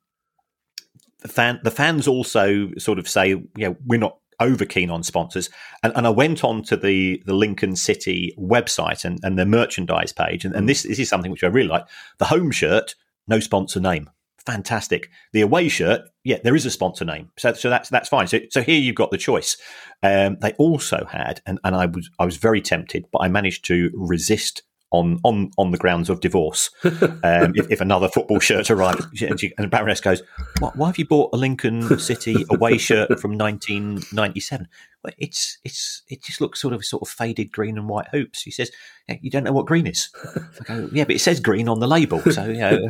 [1.21, 5.03] the fan, the fans also sort of say, you know, we're not over keen on
[5.03, 5.49] sponsors.
[5.83, 10.13] And, and I went on to the, the Lincoln City website and, and the merchandise
[10.13, 10.45] page.
[10.45, 11.85] And, and this, this is something which I really like.
[12.19, 12.95] The home shirt,
[13.27, 14.09] no sponsor name.
[14.45, 15.09] Fantastic.
[15.33, 17.29] The away shirt, yeah, there is a sponsor name.
[17.37, 18.27] So, so that's, that's fine.
[18.27, 19.57] So, so here you've got the choice.
[20.01, 23.65] Um, they also had, and, and I was, I was very tempted, but I managed
[23.65, 26.69] to resist on on on the grounds of divorce.
[27.21, 30.21] Um, if, if, another football shirt arrived, and, she, and Baroness goes,
[30.59, 34.67] "Why have you bought a Lincoln City away shirt from 1997?"
[35.03, 38.39] Well, it's it's it just looks sort of sort of faded green and white hoops.
[38.39, 38.71] She says,
[39.07, 41.79] yeah, "You don't know what green is." I go, "Yeah, but it says green on
[41.79, 42.89] the label, so you know,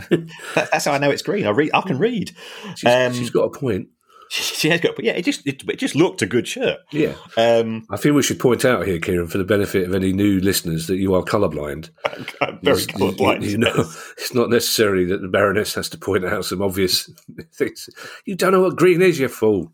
[0.54, 1.46] that's how I know it's green.
[1.46, 2.36] I read, I can read."
[2.76, 3.90] she's, um, she's got a point.
[4.30, 6.78] She has got, but yeah, it just it, it, just looked a good shirt.
[6.92, 10.13] Yeah, um, I think we should point out here, Kieran, for the benefit of any
[10.13, 11.89] new listeners, that you are colourblind.
[12.42, 13.42] I'm very colourblind.
[13.42, 13.74] You, you, know,
[14.18, 17.10] it's not necessarily that the Baroness has to point out some obvious
[17.56, 17.89] things.
[18.26, 19.74] You don't know what green is, you fool.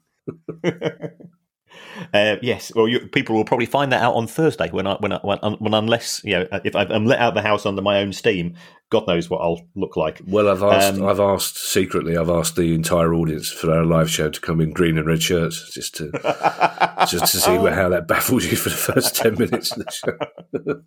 [2.14, 5.14] Uh, yes, well, you, people will probably find that out on Thursday when I when
[5.14, 8.14] I, when, when unless you know if I'm let out the house under my own
[8.14, 8.56] steam,
[8.90, 10.22] God knows what I'll look like.
[10.28, 14.10] Well, I've asked, um, I've asked secretly, I've asked the entire audience for our live
[14.10, 16.12] show to come in green and red shirts, just to
[17.10, 20.82] just to see how that baffles you for the first ten minutes of the show.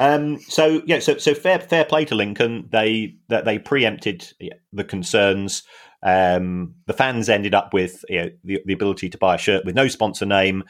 [0.00, 2.68] Um, so yeah, so so fair fair play to Lincoln.
[2.70, 4.32] They that they preempted
[4.72, 5.62] the concerns.
[6.04, 9.64] Um, the fans ended up with you know, the, the ability to buy a shirt
[9.64, 10.64] with no sponsor name.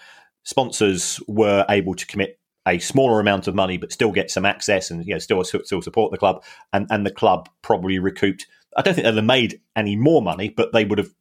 [0.44, 4.90] Sponsors were able to commit a smaller amount of money, but still get some access
[4.90, 6.42] and you know still still support the club.
[6.72, 8.46] And and the club probably recouped.
[8.76, 11.12] I don't think they'd have made any more money, but they would have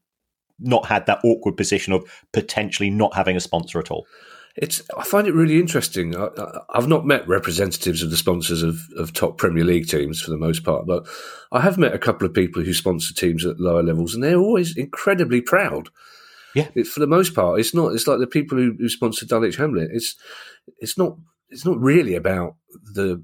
[0.59, 4.05] not had that awkward position of potentially not having a sponsor at all.
[4.55, 6.15] It's I find it really interesting.
[6.15, 6.29] I,
[6.75, 10.37] have not met representatives of the sponsors of, of top Premier League teams for the
[10.37, 11.07] most part, but
[11.51, 14.37] I have met a couple of people who sponsor teams at lower levels, and they're
[14.37, 15.89] always incredibly proud.
[16.53, 17.93] Yeah, it, for the most part, it's not.
[17.93, 19.89] It's like the people who, who sponsor Dulwich Hamlet.
[19.91, 20.15] It's
[20.77, 21.17] it's not.
[21.49, 23.23] It's not really about the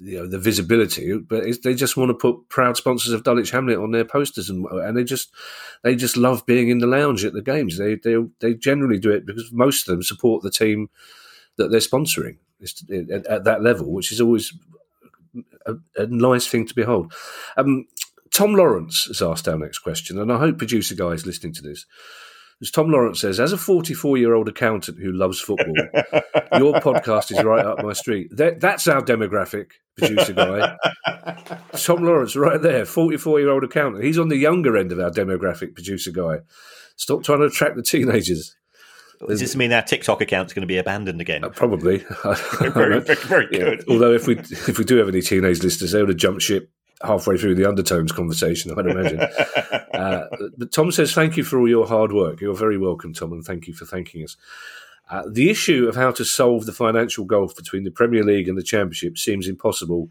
[0.00, 3.78] you know the visibility, but they just want to put proud sponsors of Dulwich Hamlet
[3.78, 5.30] on their posters, and and they just
[5.82, 7.78] they just love being in the lounge at the games.
[7.78, 10.88] They they they generally do it because most of them support the team
[11.56, 14.52] that they're sponsoring at, at that level, which is always
[15.66, 17.12] a, a nice thing to behold.
[17.56, 17.86] Um,
[18.32, 21.62] Tom Lawrence has asked our next question, and I hope producer guy is listening to
[21.62, 21.84] this.
[22.62, 25.74] As Tom Lawrence says, as a 44 year old accountant who loves football,
[26.58, 28.28] your podcast is right up my street.
[28.36, 30.76] That, that's our demographic, producer guy.
[31.72, 34.04] Tom Lawrence, right there, 44 year old accountant.
[34.04, 36.40] He's on the younger end of our demographic, producer guy.
[36.96, 38.54] Stop trying to attract the teenagers.
[39.26, 41.44] Does this mean our TikTok account's going to be abandoned again?
[41.44, 41.98] Uh, probably.
[42.58, 43.84] very, very, very good.
[43.86, 43.92] Yeah.
[43.92, 46.70] Although if we if we do have any teenage listeners, they would have jumped ship
[47.02, 49.20] halfway through the undertones conversation, I'd imagine.
[49.94, 52.40] uh, but Tom says, Thank you for all your hard work.
[52.40, 54.36] You're very welcome, Tom, and thank you for thanking us.
[55.10, 58.56] Uh, the issue of how to solve the financial gulf between the Premier League and
[58.56, 60.08] the Championship seems impossible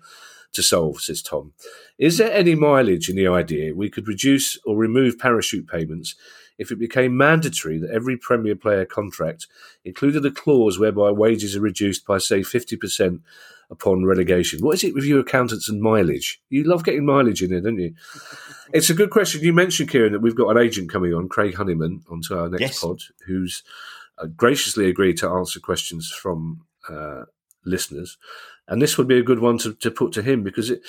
[0.51, 1.53] to solve, says Tom.
[1.97, 6.15] Is there any mileage in the idea we could reduce or remove parachute payments
[6.57, 9.47] if it became mandatory that every Premier player contract
[9.85, 13.21] included a clause whereby wages are reduced by, say, 50%
[13.69, 14.61] upon relegation.
[14.61, 16.41] What is it with you accountants and mileage?
[16.49, 17.93] You love getting mileage in there, don't you?
[18.73, 19.41] it's a good question.
[19.41, 22.61] You mentioned, Kieran, that we've got an agent coming on, Craig Honeyman, onto our next
[22.61, 22.79] yes.
[22.79, 23.63] pod, who's
[24.17, 27.23] uh, graciously agreed to answer questions from uh,
[27.65, 28.17] listeners.
[28.67, 30.81] And this would be a good one to, to put to him because it,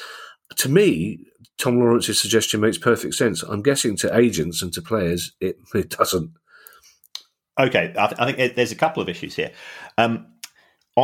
[0.57, 1.21] to me,
[1.59, 3.43] Tom Lawrence's suggestion makes perfect sense.
[3.43, 6.33] I'm guessing to agents and to players, it, it doesn't.
[7.59, 9.53] Okay, I, th- I think there's a couple of issues here.
[9.99, 10.27] Um,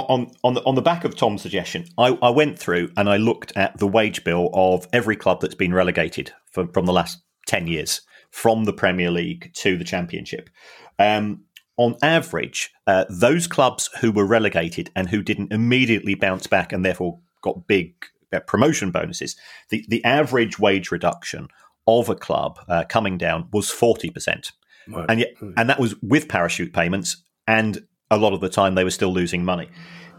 [0.05, 3.17] on on the, on the back of Tom's suggestion, I, I, went through and I
[3.17, 7.23] looked at the wage bill of every club that's been relegated from, from the last
[7.47, 10.51] ten years, from the Premier League to the Championship.
[10.99, 11.45] Um,
[11.77, 16.85] on average, uh, those clubs who were relegated and who didn't immediately bounce back and
[16.85, 17.95] therefore got big
[18.33, 19.37] uh, promotion bonuses,
[19.69, 21.49] the, the average wage reduction
[21.87, 24.53] of a club uh, coming down was forty percent,
[24.89, 25.07] right.
[25.09, 28.85] and yet, and that was with parachute payments and a lot of the time they
[28.85, 29.69] were still losing money.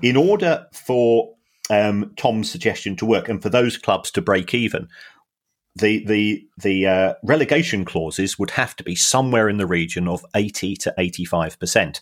[0.01, 1.35] In order for
[1.69, 4.87] um, Tom's suggestion to work and for those clubs to break even,
[5.75, 10.25] the the the uh, relegation clauses would have to be somewhere in the region of
[10.35, 12.01] eighty to eighty five percent.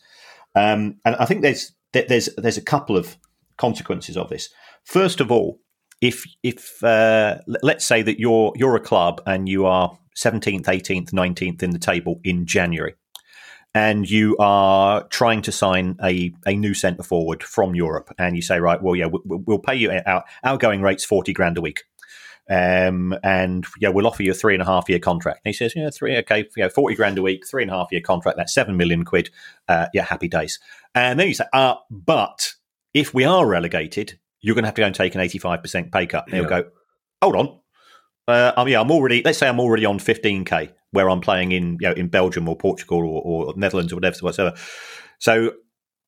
[0.56, 3.18] Um, and I think there's there's there's a couple of
[3.58, 4.50] consequences of this.
[4.84, 5.60] First of all,
[6.02, 11.12] if if uh, let's say that you're you're a club and you are seventeenth, eighteenth,
[11.12, 12.96] nineteenth in the table in January,
[13.76, 18.42] and you are trying to sign a, a new centre forward from Europe, and you
[18.42, 21.84] say, right, well, yeah, we'll, we'll pay you our outgoing rates forty grand a week,
[22.50, 25.42] um, and yeah, we'll offer you a three and a half year contract.
[25.46, 27.92] And he says, yeah, three, okay, yeah, forty grand a week, three and a half
[27.92, 29.30] year contract, that's seven million quid.
[29.68, 30.60] Uh, yeah, happy days.
[30.96, 32.54] And then you say, uh, but
[32.94, 35.62] if we are relegated, you're going to have to go and take an eighty five
[35.62, 36.28] percent pay cut.
[36.28, 36.70] And he'll go,
[37.22, 37.60] hold on,
[38.28, 39.22] uh, I yeah, I'm already.
[39.24, 42.56] Let's say I'm already on 15k, where I'm playing in you know in Belgium or
[42.56, 44.56] Portugal or, or Netherlands or whatever whatsoever.
[45.20, 45.52] So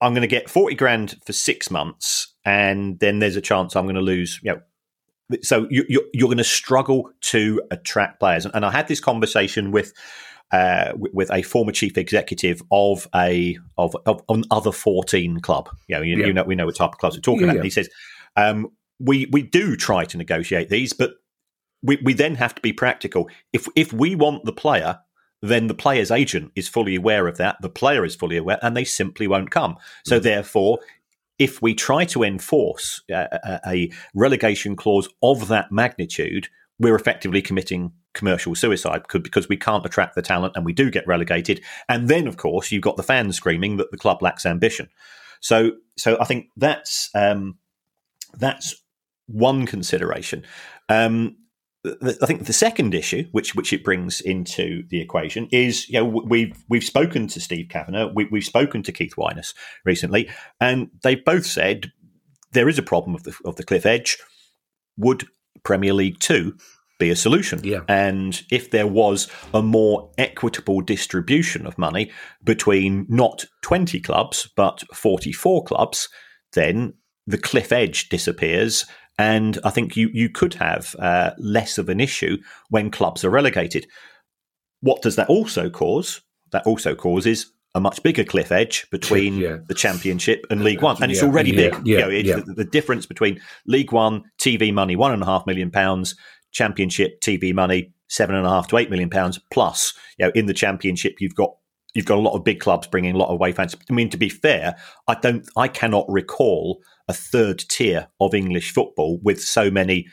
[0.02, 3.86] I'm going to get 40 grand for six months, and then there's a chance I'm
[3.86, 4.40] going to lose.
[4.44, 8.46] You know, so you, you're, you're going to struggle to attract players.
[8.46, 9.94] And I had this conversation with
[10.52, 15.70] uh, with a former chief executive of a of, of an other 14 club.
[15.88, 16.26] You know, you, yeah.
[16.28, 17.54] you, know, we know what type of clubs we're talking yeah, about.
[17.56, 17.60] Yeah.
[17.60, 17.90] And he says,
[18.36, 21.12] um, we we do try to negotiate these, but
[21.84, 23.30] we, we then have to be practical.
[23.54, 25.00] If if we want the player,
[25.42, 27.58] then the player's agent is fully aware of that.
[27.62, 29.78] The player is fully aware, and they simply won't come.
[30.06, 30.24] So mm.
[30.24, 30.80] therefore,
[31.40, 36.50] if we try to enforce a, a, relegation clause of that magnitude,
[36.80, 41.06] we're effectively committing commercial suicide because we can't attract the talent and we do get
[41.06, 41.62] relegated.
[41.88, 44.90] And then, of course, you've got the fans screaming that the club lacks ambition.
[45.40, 47.60] So, so I think that's um,
[48.34, 48.82] that's
[49.28, 50.44] one consideration.
[50.90, 51.38] Um,
[51.86, 56.06] I think the second issue, which which it brings into the equation, is you know
[56.06, 59.54] we've we've spoken to Steve Kavanagh, we, have spoken to Keith Wyness
[59.86, 61.92] recently, and they've both said
[62.52, 64.18] there is a problem of the of the cliff edge.
[64.98, 65.28] Would
[65.64, 66.58] Premier League Two
[67.00, 67.64] be a solution?
[67.64, 67.82] Yeah.
[67.88, 72.12] And if there was a more equitable distribution of money
[72.44, 76.10] between not twenty clubs but forty four clubs,
[76.54, 76.96] then
[77.28, 78.86] the cliff edge disappears
[79.18, 82.38] and I think you, you could have uh, less of an issue
[82.70, 83.88] when clubs are relegated.
[84.82, 86.22] What does that also cause?
[86.52, 89.58] That also causes a much bigger cliff edge between yeah.
[89.68, 91.88] the Championship and League One, and it's yeah, already yeah, big.
[91.88, 95.46] you know, it's the, the, difference between League One TV money, one and a half
[95.46, 96.16] million pounds,
[96.52, 99.40] Championship TV money, seven and a half to eight million pounds.
[99.52, 101.56] Plus, you know, in the Championship, you've got
[101.98, 103.76] you've got a lot of big clubs bringing a lot of away fans.
[103.90, 104.78] I mean, to be fair,
[105.08, 110.08] I don't, I cannot recall a third tier of English football with so many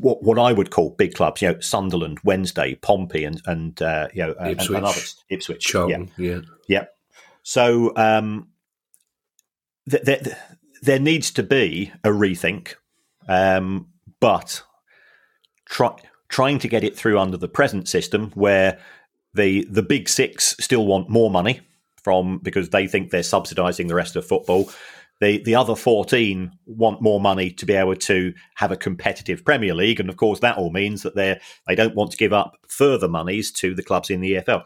[0.00, 4.08] what what I would call big clubs, you know, Sunderland, Wednesday, Pompey, and and uh,
[4.12, 4.68] you know, Ipswich.
[4.68, 6.40] And, and others, Ipswich, Charlton, yeah, yeah.
[6.68, 6.84] yeah.
[7.42, 8.48] So um,
[9.90, 10.36] th- th-
[10.82, 12.74] there needs to be a rethink,
[13.28, 13.88] um,
[14.20, 14.62] but
[15.68, 15.96] try,
[16.28, 18.78] trying to get it through under the present system, where
[19.34, 21.60] the the big six still want more money
[22.02, 24.70] from because they think they're subsidising the rest of football.
[25.20, 29.74] The the other fourteen want more money to be able to have a competitive Premier
[29.74, 32.56] League, and of course that all means that they they don't want to give up
[32.68, 34.64] further monies to the clubs in the EFL.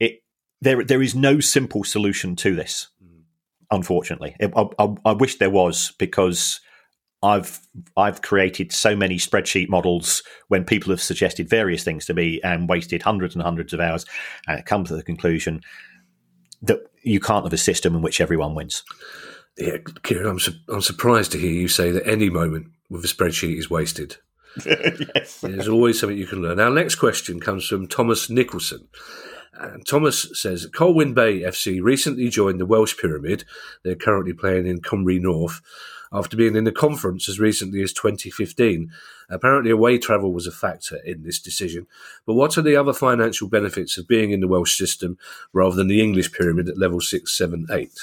[0.00, 0.22] It
[0.60, 3.22] there there is no simple solution to this, mm.
[3.70, 4.34] unfortunately.
[4.40, 6.60] I, I, I wish there was because
[7.22, 7.60] I've
[7.96, 12.68] I've created so many spreadsheet models when people have suggested various things to me and
[12.68, 14.04] wasted hundreds and hundreds of hours
[14.46, 15.62] and come to the conclusion
[16.62, 18.82] that you can't have a system in which everyone wins.
[19.56, 23.08] Yeah, Kieran, I'm su- I'm surprised to hear you say that any moment with a
[23.08, 24.16] spreadsheet is wasted.
[24.66, 25.40] yes.
[25.40, 26.60] There's always something you can learn.
[26.60, 28.88] Our next question comes from Thomas Nicholson.
[29.58, 33.44] And Thomas says Colwyn Bay FC recently joined the Welsh Pyramid.
[33.82, 35.62] They're currently playing in Cymru North
[36.12, 38.90] after being in the conference as recently as 2015.
[39.28, 41.86] Apparently, away travel was a factor in this decision.
[42.26, 45.18] But what are the other financial benefits of being in the Welsh system
[45.52, 47.98] rather than the English pyramid at level six, seven, eight?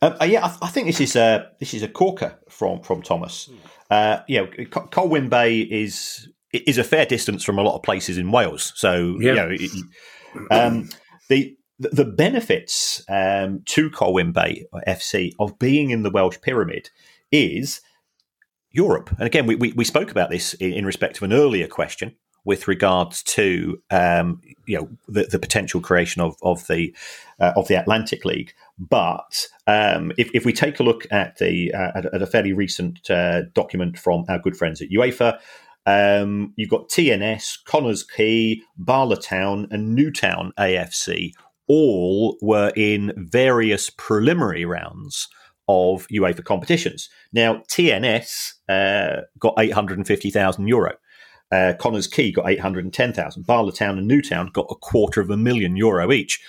[0.00, 3.02] Um, uh, yeah, I, I, think this is a this is a corker from from
[3.02, 3.48] Thomas.
[3.88, 8.32] Uh, yeah, Colwyn Bay is is a fair distance from a lot of places in
[8.32, 8.72] Wales.
[8.74, 9.30] So yeah.
[9.30, 9.70] you know, it,
[10.50, 10.88] um,
[11.28, 11.56] the
[11.90, 16.90] the, benefits um, to Colwyn Bay FC of being in the Welsh Pyramid
[17.30, 17.80] is
[18.70, 19.10] Europe.
[19.18, 22.14] And again, we, we, we spoke about this in, in, respect of an earlier question
[22.44, 26.94] with regards to um, you know the, the, potential creation of of the
[27.38, 28.52] uh, of the Atlantic League.
[28.78, 32.52] But um, if, if we take a look at the uh, at, at, a fairly
[32.52, 35.38] recent uh, document from our good friends at UEFA,
[35.86, 41.32] um, you've got TNS, Connah's Quay, Bala Town, and Newtown AFC.
[41.74, 45.26] All were in various preliminary rounds
[45.68, 47.08] of UEFA competitions.
[47.32, 50.92] Now, TNS uh, got 850,000 euro.
[51.50, 53.46] Uh, Connah's Quay got 810,000.
[53.46, 56.42] Bala Town and Newtown got a quarter of a million euro each.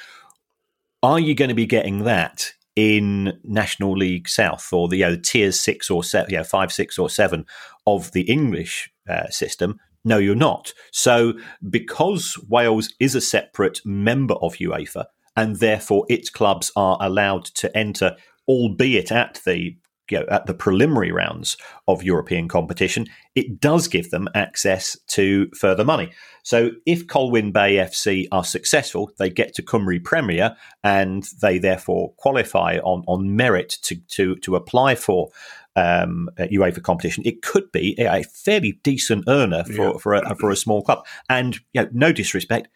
[1.01, 5.15] Are you going to be getting that in National League South or the you know,
[5.15, 7.45] tiers six or seven, yeah, five, six or seven
[7.87, 9.79] of the English uh, system?
[10.05, 10.73] No, you're not.
[10.91, 11.33] So,
[11.69, 17.75] because Wales is a separate member of UEFA and therefore its clubs are allowed to
[17.75, 18.15] enter,
[18.47, 19.77] albeit at the
[20.09, 25.49] you know, at the preliminary rounds of European competition, it does give them access to
[25.57, 26.11] further money.
[26.43, 32.13] So if Colwyn Bay FC are successful, they get to Cymru Premier and they therefore
[32.17, 35.29] qualify on, on merit to, to, to apply for
[35.75, 37.23] um, UEFA competition.
[37.25, 39.97] It could be a fairly decent earner for, yeah.
[39.97, 41.05] for, a, for a small club.
[41.29, 42.67] And you know, no disrespect,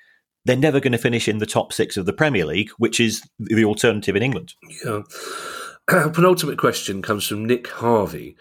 [0.46, 3.22] they're never going to finish in the top six of the Premier League, which is
[3.40, 4.54] the alternative in England.
[4.84, 5.02] Yeah.
[5.88, 8.36] penultimate question comes from Nick Harvey.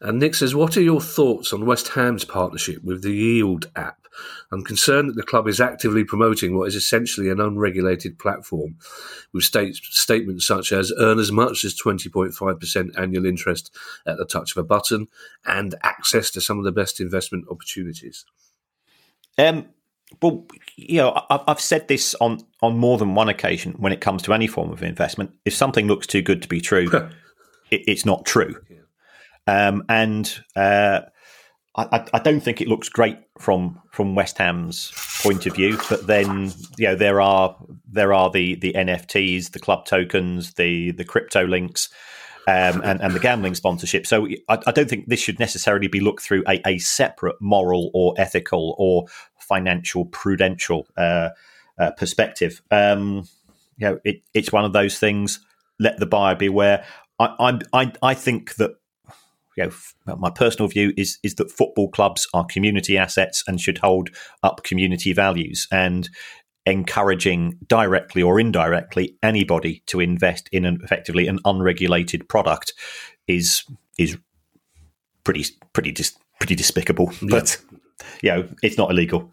[0.00, 4.07] And Nick says, What are your thoughts on West Ham's partnership with the Yield app?
[4.52, 8.76] I'm concerned that the club is actively promoting what is essentially an unregulated platform
[9.32, 13.74] with state, statements such as earn as much as 20.5% annual interest
[14.06, 15.08] at the touch of a button
[15.46, 18.24] and access to some of the best investment opportunities.
[19.36, 19.68] Um,
[20.22, 20.46] well,
[20.76, 24.32] you know, I've said this on on more than one occasion when it comes to
[24.32, 25.32] any form of investment.
[25.44, 26.90] If something looks too good to be true,
[27.70, 28.56] it's not true.
[29.46, 31.02] Um, and uh,
[31.78, 35.78] I, I, don't think it looks great from from West Ham's point of view.
[35.88, 37.56] But then, you know, there are
[37.88, 41.88] there are the the NFTs, the club tokens, the the crypto links.
[42.48, 44.06] Um, and, and, the gambling sponsorship.
[44.06, 47.90] So I, I, don't think this should necessarily be looked through a, a, separate moral
[47.92, 49.04] or ethical or
[49.38, 51.28] financial prudential uh,
[51.78, 52.62] uh, perspective.
[52.70, 53.28] Um,
[53.76, 55.40] you know, it, it's one of those things.
[55.78, 56.86] Let the buyer beware.
[57.18, 58.76] I, I, I think that
[59.58, 59.72] you know,
[60.12, 64.10] uh, my personal view is is that football clubs are community assets and should hold
[64.42, 66.08] up community values and
[66.64, 72.72] encouraging directly or indirectly anybody to invest in an effectively an unregulated product
[73.26, 73.64] is
[73.98, 74.16] is
[75.24, 77.10] pretty pretty dis, pretty despicable.
[77.20, 77.28] Yeah.
[77.28, 77.58] But
[78.22, 79.32] you know, it's not illegal.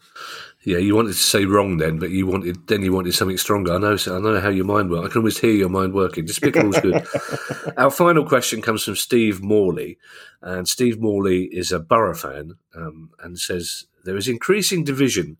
[0.65, 3.73] Yeah, you wanted to say wrong then, but you wanted then you wanted something stronger.
[3.73, 5.05] I know, I know how your mind works.
[5.05, 6.25] I can always hear your mind working.
[6.27, 6.55] Is good.
[7.77, 9.99] Our final question comes from Steve Morley,
[10.41, 15.37] and Steve Morley is a Borough fan um, and says there is increasing division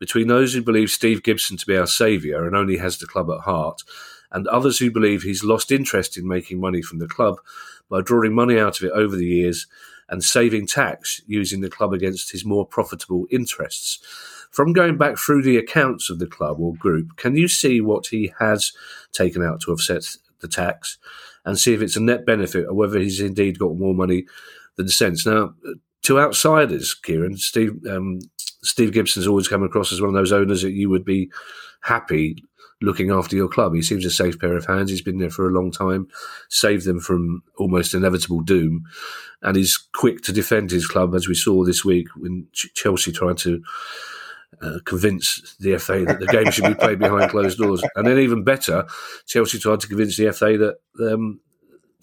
[0.00, 3.30] between those who believe Steve Gibson to be our saviour and only has the club
[3.30, 3.82] at heart,
[4.32, 7.36] and others who believe he's lost interest in making money from the club
[7.88, 9.68] by drawing money out of it over the years
[10.08, 14.00] and saving tax using the club against his more profitable interests.
[14.54, 18.06] From going back through the accounts of the club or group, can you see what
[18.06, 18.72] he has
[19.12, 20.04] taken out to offset
[20.40, 20.96] the tax
[21.44, 24.26] and see if it's a net benefit or whether he's indeed got more money
[24.76, 25.26] than sense?
[25.26, 25.54] Now,
[26.02, 28.20] to outsiders, Kieran, Steve um,
[28.62, 31.32] Steve Gibson's always come across as one of those owners that you would be
[31.82, 32.36] happy
[32.80, 33.74] looking after your club.
[33.74, 34.90] He seems a safe pair of hands.
[34.90, 36.06] He's been there for a long time,
[36.48, 38.84] saved them from almost inevitable doom,
[39.42, 43.38] and he's quick to defend his club, as we saw this week when Chelsea tried
[43.38, 43.60] to.
[44.60, 48.18] Uh, convince the FA that the game should be played behind closed doors, and then
[48.18, 48.86] even better,
[49.26, 51.40] Chelsea tried to convince the FA that um,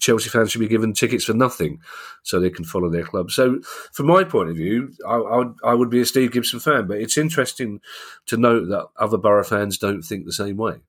[0.02, 1.80] Chelsea fans should be given tickets for nothing
[2.24, 3.30] so they can follow their club.
[3.30, 3.60] So,
[3.92, 6.86] from my point of view, I, I, would, I would be a Steve Gibson fan,
[6.86, 7.80] but it's interesting
[8.26, 10.80] to note that other Borough fans don't think the same way.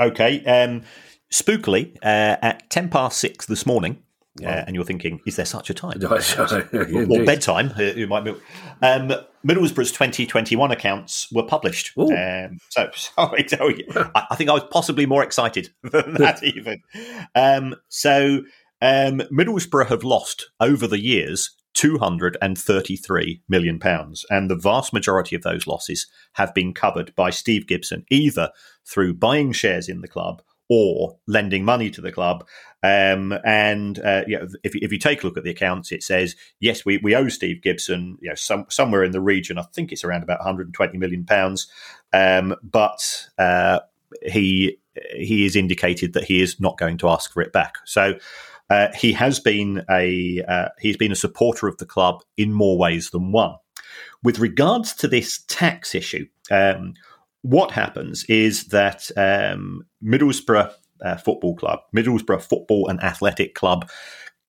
[0.00, 0.42] Okay.
[0.44, 0.82] Um,
[1.30, 4.02] spookily, uh, at 10 past six this morning,
[4.40, 4.48] Wow.
[4.48, 6.02] Uh, and you're thinking, is there such a time?
[6.10, 7.72] or, or bedtime?
[7.78, 8.26] Uh, you might.
[8.80, 9.12] Um,
[9.46, 11.92] Middlesbrough's 2021 accounts were published.
[11.98, 13.46] Um, so, sorry,
[14.14, 16.80] I, I, think I was possibly more excited than that even.
[17.34, 18.42] Um, so,
[18.80, 25.42] um, Middlesbrough have lost over the years 233 million pounds, and the vast majority of
[25.42, 28.50] those losses have been covered by Steve Gibson, either
[28.86, 32.46] through buying shares in the club or lending money to the club.
[32.82, 36.02] Um, and uh, you know, if, if you take a look at the accounts, it
[36.02, 39.58] says yes, we, we owe Steve Gibson, you know, some, somewhere in the region.
[39.58, 41.68] I think it's around about 120 million pounds.
[42.12, 43.80] Um, but uh,
[44.22, 44.78] he
[45.14, 47.76] he has indicated that he is not going to ask for it back.
[47.84, 48.18] So.
[48.70, 52.78] Uh, he has been a uh, he's been a supporter of the club in more
[52.78, 53.54] ways than one.
[54.22, 56.94] With regards to this tax issue, um,
[57.42, 60.72] what happens is that um, Middlesbrough
[61.04, 63.90] uh, Football Club, Middlesbrough Football and Athletic Club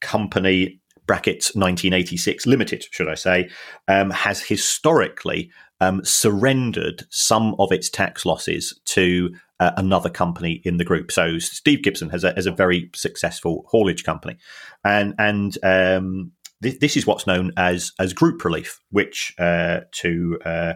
[0.02, 3.50] Company brackets 1986 Limited, should I say,
[3.88, 5.52] um, has historically
[5.82, 11.12] um, surrendered some of its tax losses to uh, another company in the group.
[11.12, 14.38] So Steve Gibson has a, has a very successful haulage company,
[14.84, 16.32] and and um,
[16.62, 20.74] th- this is what's known as as group relief, which uh, to uh,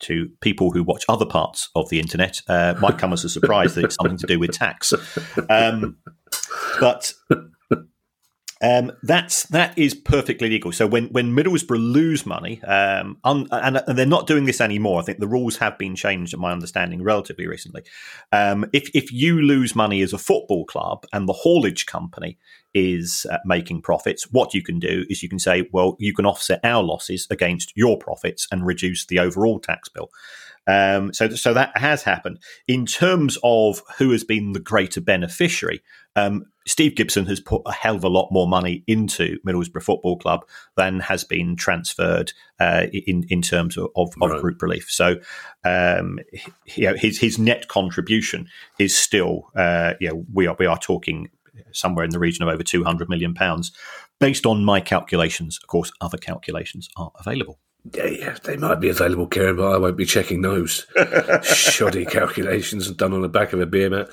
[0.00, 3.74] to people who watch other parts of the internet uh, might come as a surprise
[3.74, 4.92] that it's something to do with tax.
[5.48, 5.96] Um,
[6.78, 7.12] but
[8.62, 10.70] um, that's that is perfectly legal.
[10.72, 15.00] So when when Middlesbrough lose money, um, un, and, and, they're not doing this anymore.
[15.00, 17.82] I think the rules have been changed, in my understanding, relatively recently.
[18.32, 22.38] Um, if if you lose money as a football club and the haulage company
[22.74, 26.26] is uh, making profits, what you can do is you can say, well, you can
[26.26, 30.10] offset our losses against your profits and reduce the overall tax bill.
[30.66, 32.38] Um, so, so that has happened.
[32.68, 35.80] In terms of who has been the greater beneficiary,
[36.16, 40.18] um, Steve Gibson has put a hell of a lot more money into Middlesbrough Football
[40.18, 40.46] Club
[40.76, 44.30] than has been transferred uh, in in terms of, of, right.
[44.30, 44.88] of group relief.
[44.90, 45.16] So,
[45.64, 46.20] um,
[46.66, 48.46] you know, his his net contribution
[48.78, 51.30] is still, uh, you know, we are we are talking
[51.72, 53.72] somewhere in the region of over two hundred million pounds.
[54.20, 57.58] Based on my calculations, of course, other calculations are available.
[57.94, 60.86] Yeah, yeah, they might be available, Kieran, but I won't be checking those.
[61.42, 64.10] Shoddy calculations done on the back of a beer mat.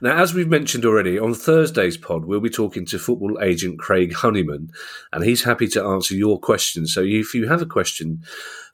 [0.00, 4.14] Now, as we've mentioned already, on Thursday's pod, we'll be talking to football agent Craig
[4.14, 4.70] Honeyman,
[5.12, 6.94] and he's happy to answer your questions.
[6.94, 8.22] So if you have a question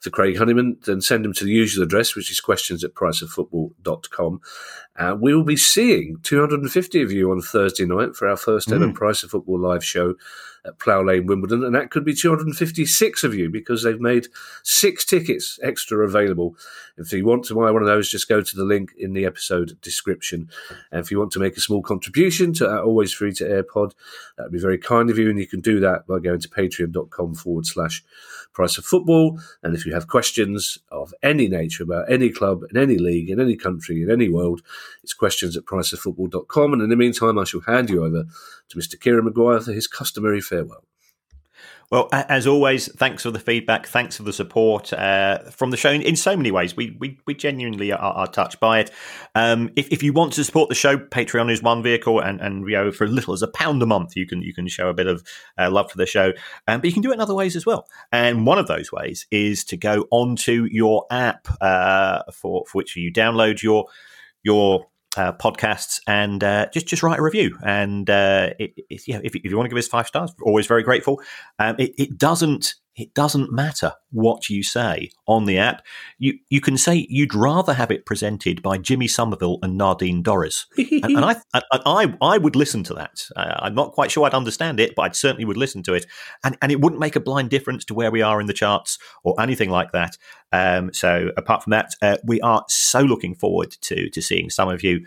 [0.01, 4.41] for Craig Honeyman, then send him to the usual address, which is questions at priceoffootball.com.
[4.97, 8.87] Uh, we will be seeing 250 of you on Thursday night for our first ever
[8.87, 8.93] mm.
[8.93, 10.15] Price of Football live show
[10.65, 14.27] at Plough Lane, Wimbledon, and that could be 256 of you because they've made
[14.63, 16.55] six tickets extra available.
[16.97, 19.25] If you want to buy one of those, just go to the link in the
[19.25, 20.49] episode description.
[20.91, 23.63] And if you want to make a small contribution to our Always Free to Air
[23.63, 23.93] pod,
[24.37, 26.49] that would be very kind of you, and you can do that by going to
[26.49, 28.03] patreon.com forward slash
[28.55, 29.39] price of football.
[29.61, 33.39] And if you have questions of any nature about any club, in any league, in
[33.39, 34.61] any country, in any world,
[35.03, 36.73] it's questions at priceoffootball.com.
[36.73, 38.23] And in the meantime, I shall hand you over
[38.69, 38.99] to Mr.
[38.99, 40.85] Kieran Maguire for his customary farewell.
[41.91, 43.85] Well, as always, thanks for the feedback.
[43.87, 46.75] Thanks for the support uh, from the show in, so many ways.
[46.75, 48.91] We we, we genuinely are, are, touched by it.
[49.35, 52.67] Um, if, if you want to support the show, Patreon is one vehicle, and and
[52.67, 54.89] you know for as little as a pound a month, you can you can show
[54.89, 55.23] a bit of
[55.59, 56.33] uh, love for the show.
[56.67, 57.87] Um, but you can do it in other ways as well.
[58.11, 62.95] And one of those ways is to go onto your app uh, for for which
[62.95, 63.85] you download your
[64.43, 64.87] your
[65.17, 67.57] uh, podcasts and uh, just just write a review.
[67.63, 70.83] And uh, it, it, if, if, you want to give us five stars, always very
[70.83, 71.21] grateful.
[71.59, 75.85] Um, it, it, doesn't it doesn't matter what you say on the app.
[76.17, 80.65] You you can say you'd rather have it presented by Jimmy Somerville and Nadine Dorries,
[80.77, 83.25] and, and, I, and I I would listen to that.
[83.35, 86.05] Uh, I'm not quite sure I'd understand it, but I certainly would listen to it,
[86.43, 88.97] and and it wouldn't make a blind difference to where we are in the charts
[89.23, 90.17] or anything like that.
[90.51, 94.69] Um, so apart from that, uh, we are so looking forward to to seeing some
[94.69, 95.05] of you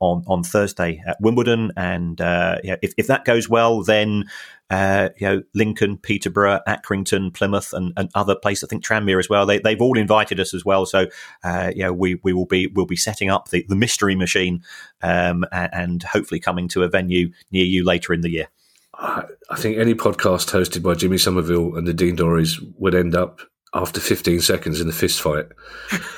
[0.00, 4.24] on on Thursday at Wimbledon, and uh, yeah, if, if that goes well, then
[4.70, 8.64] uh, you know Lincoln, Peterborough, Accrington, Plymouth, and, and other places.
[8.64, 9.46] I think Tranmere as well.
[9.46, 10.86] They they've all invited us as well.
[10.86, 11.06] So
[11.44, 14.62] uh, yeah, we we will be we'll be setting up the, the mystery machine,
[15.02, 18.48] um, and hopefully coming to a venue near you later in the year.
[18.94, 23.40] I think any podcast hosted by Jimmy Somerville and Nadine Dorries would end up
[23.74, 25.46] after 15 seconds in the fist fight,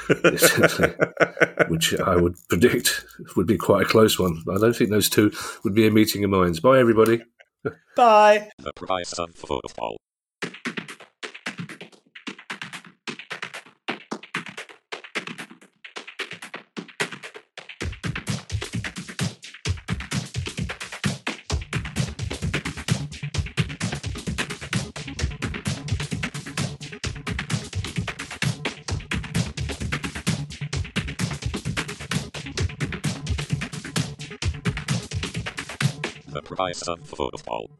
[1.68, 3.04] which I would predict
[3.36, 4.42] would be quite a close one.
[4.50, 5.32] I don't think those two
[5.64, 6.60] would be a meeting of minds.
[6.60, 7.22] Bye, everybody.
[7.96, 8.50] Bye.
[8.58, 9.96] The price of football.
[36.70, 37.70] Of football.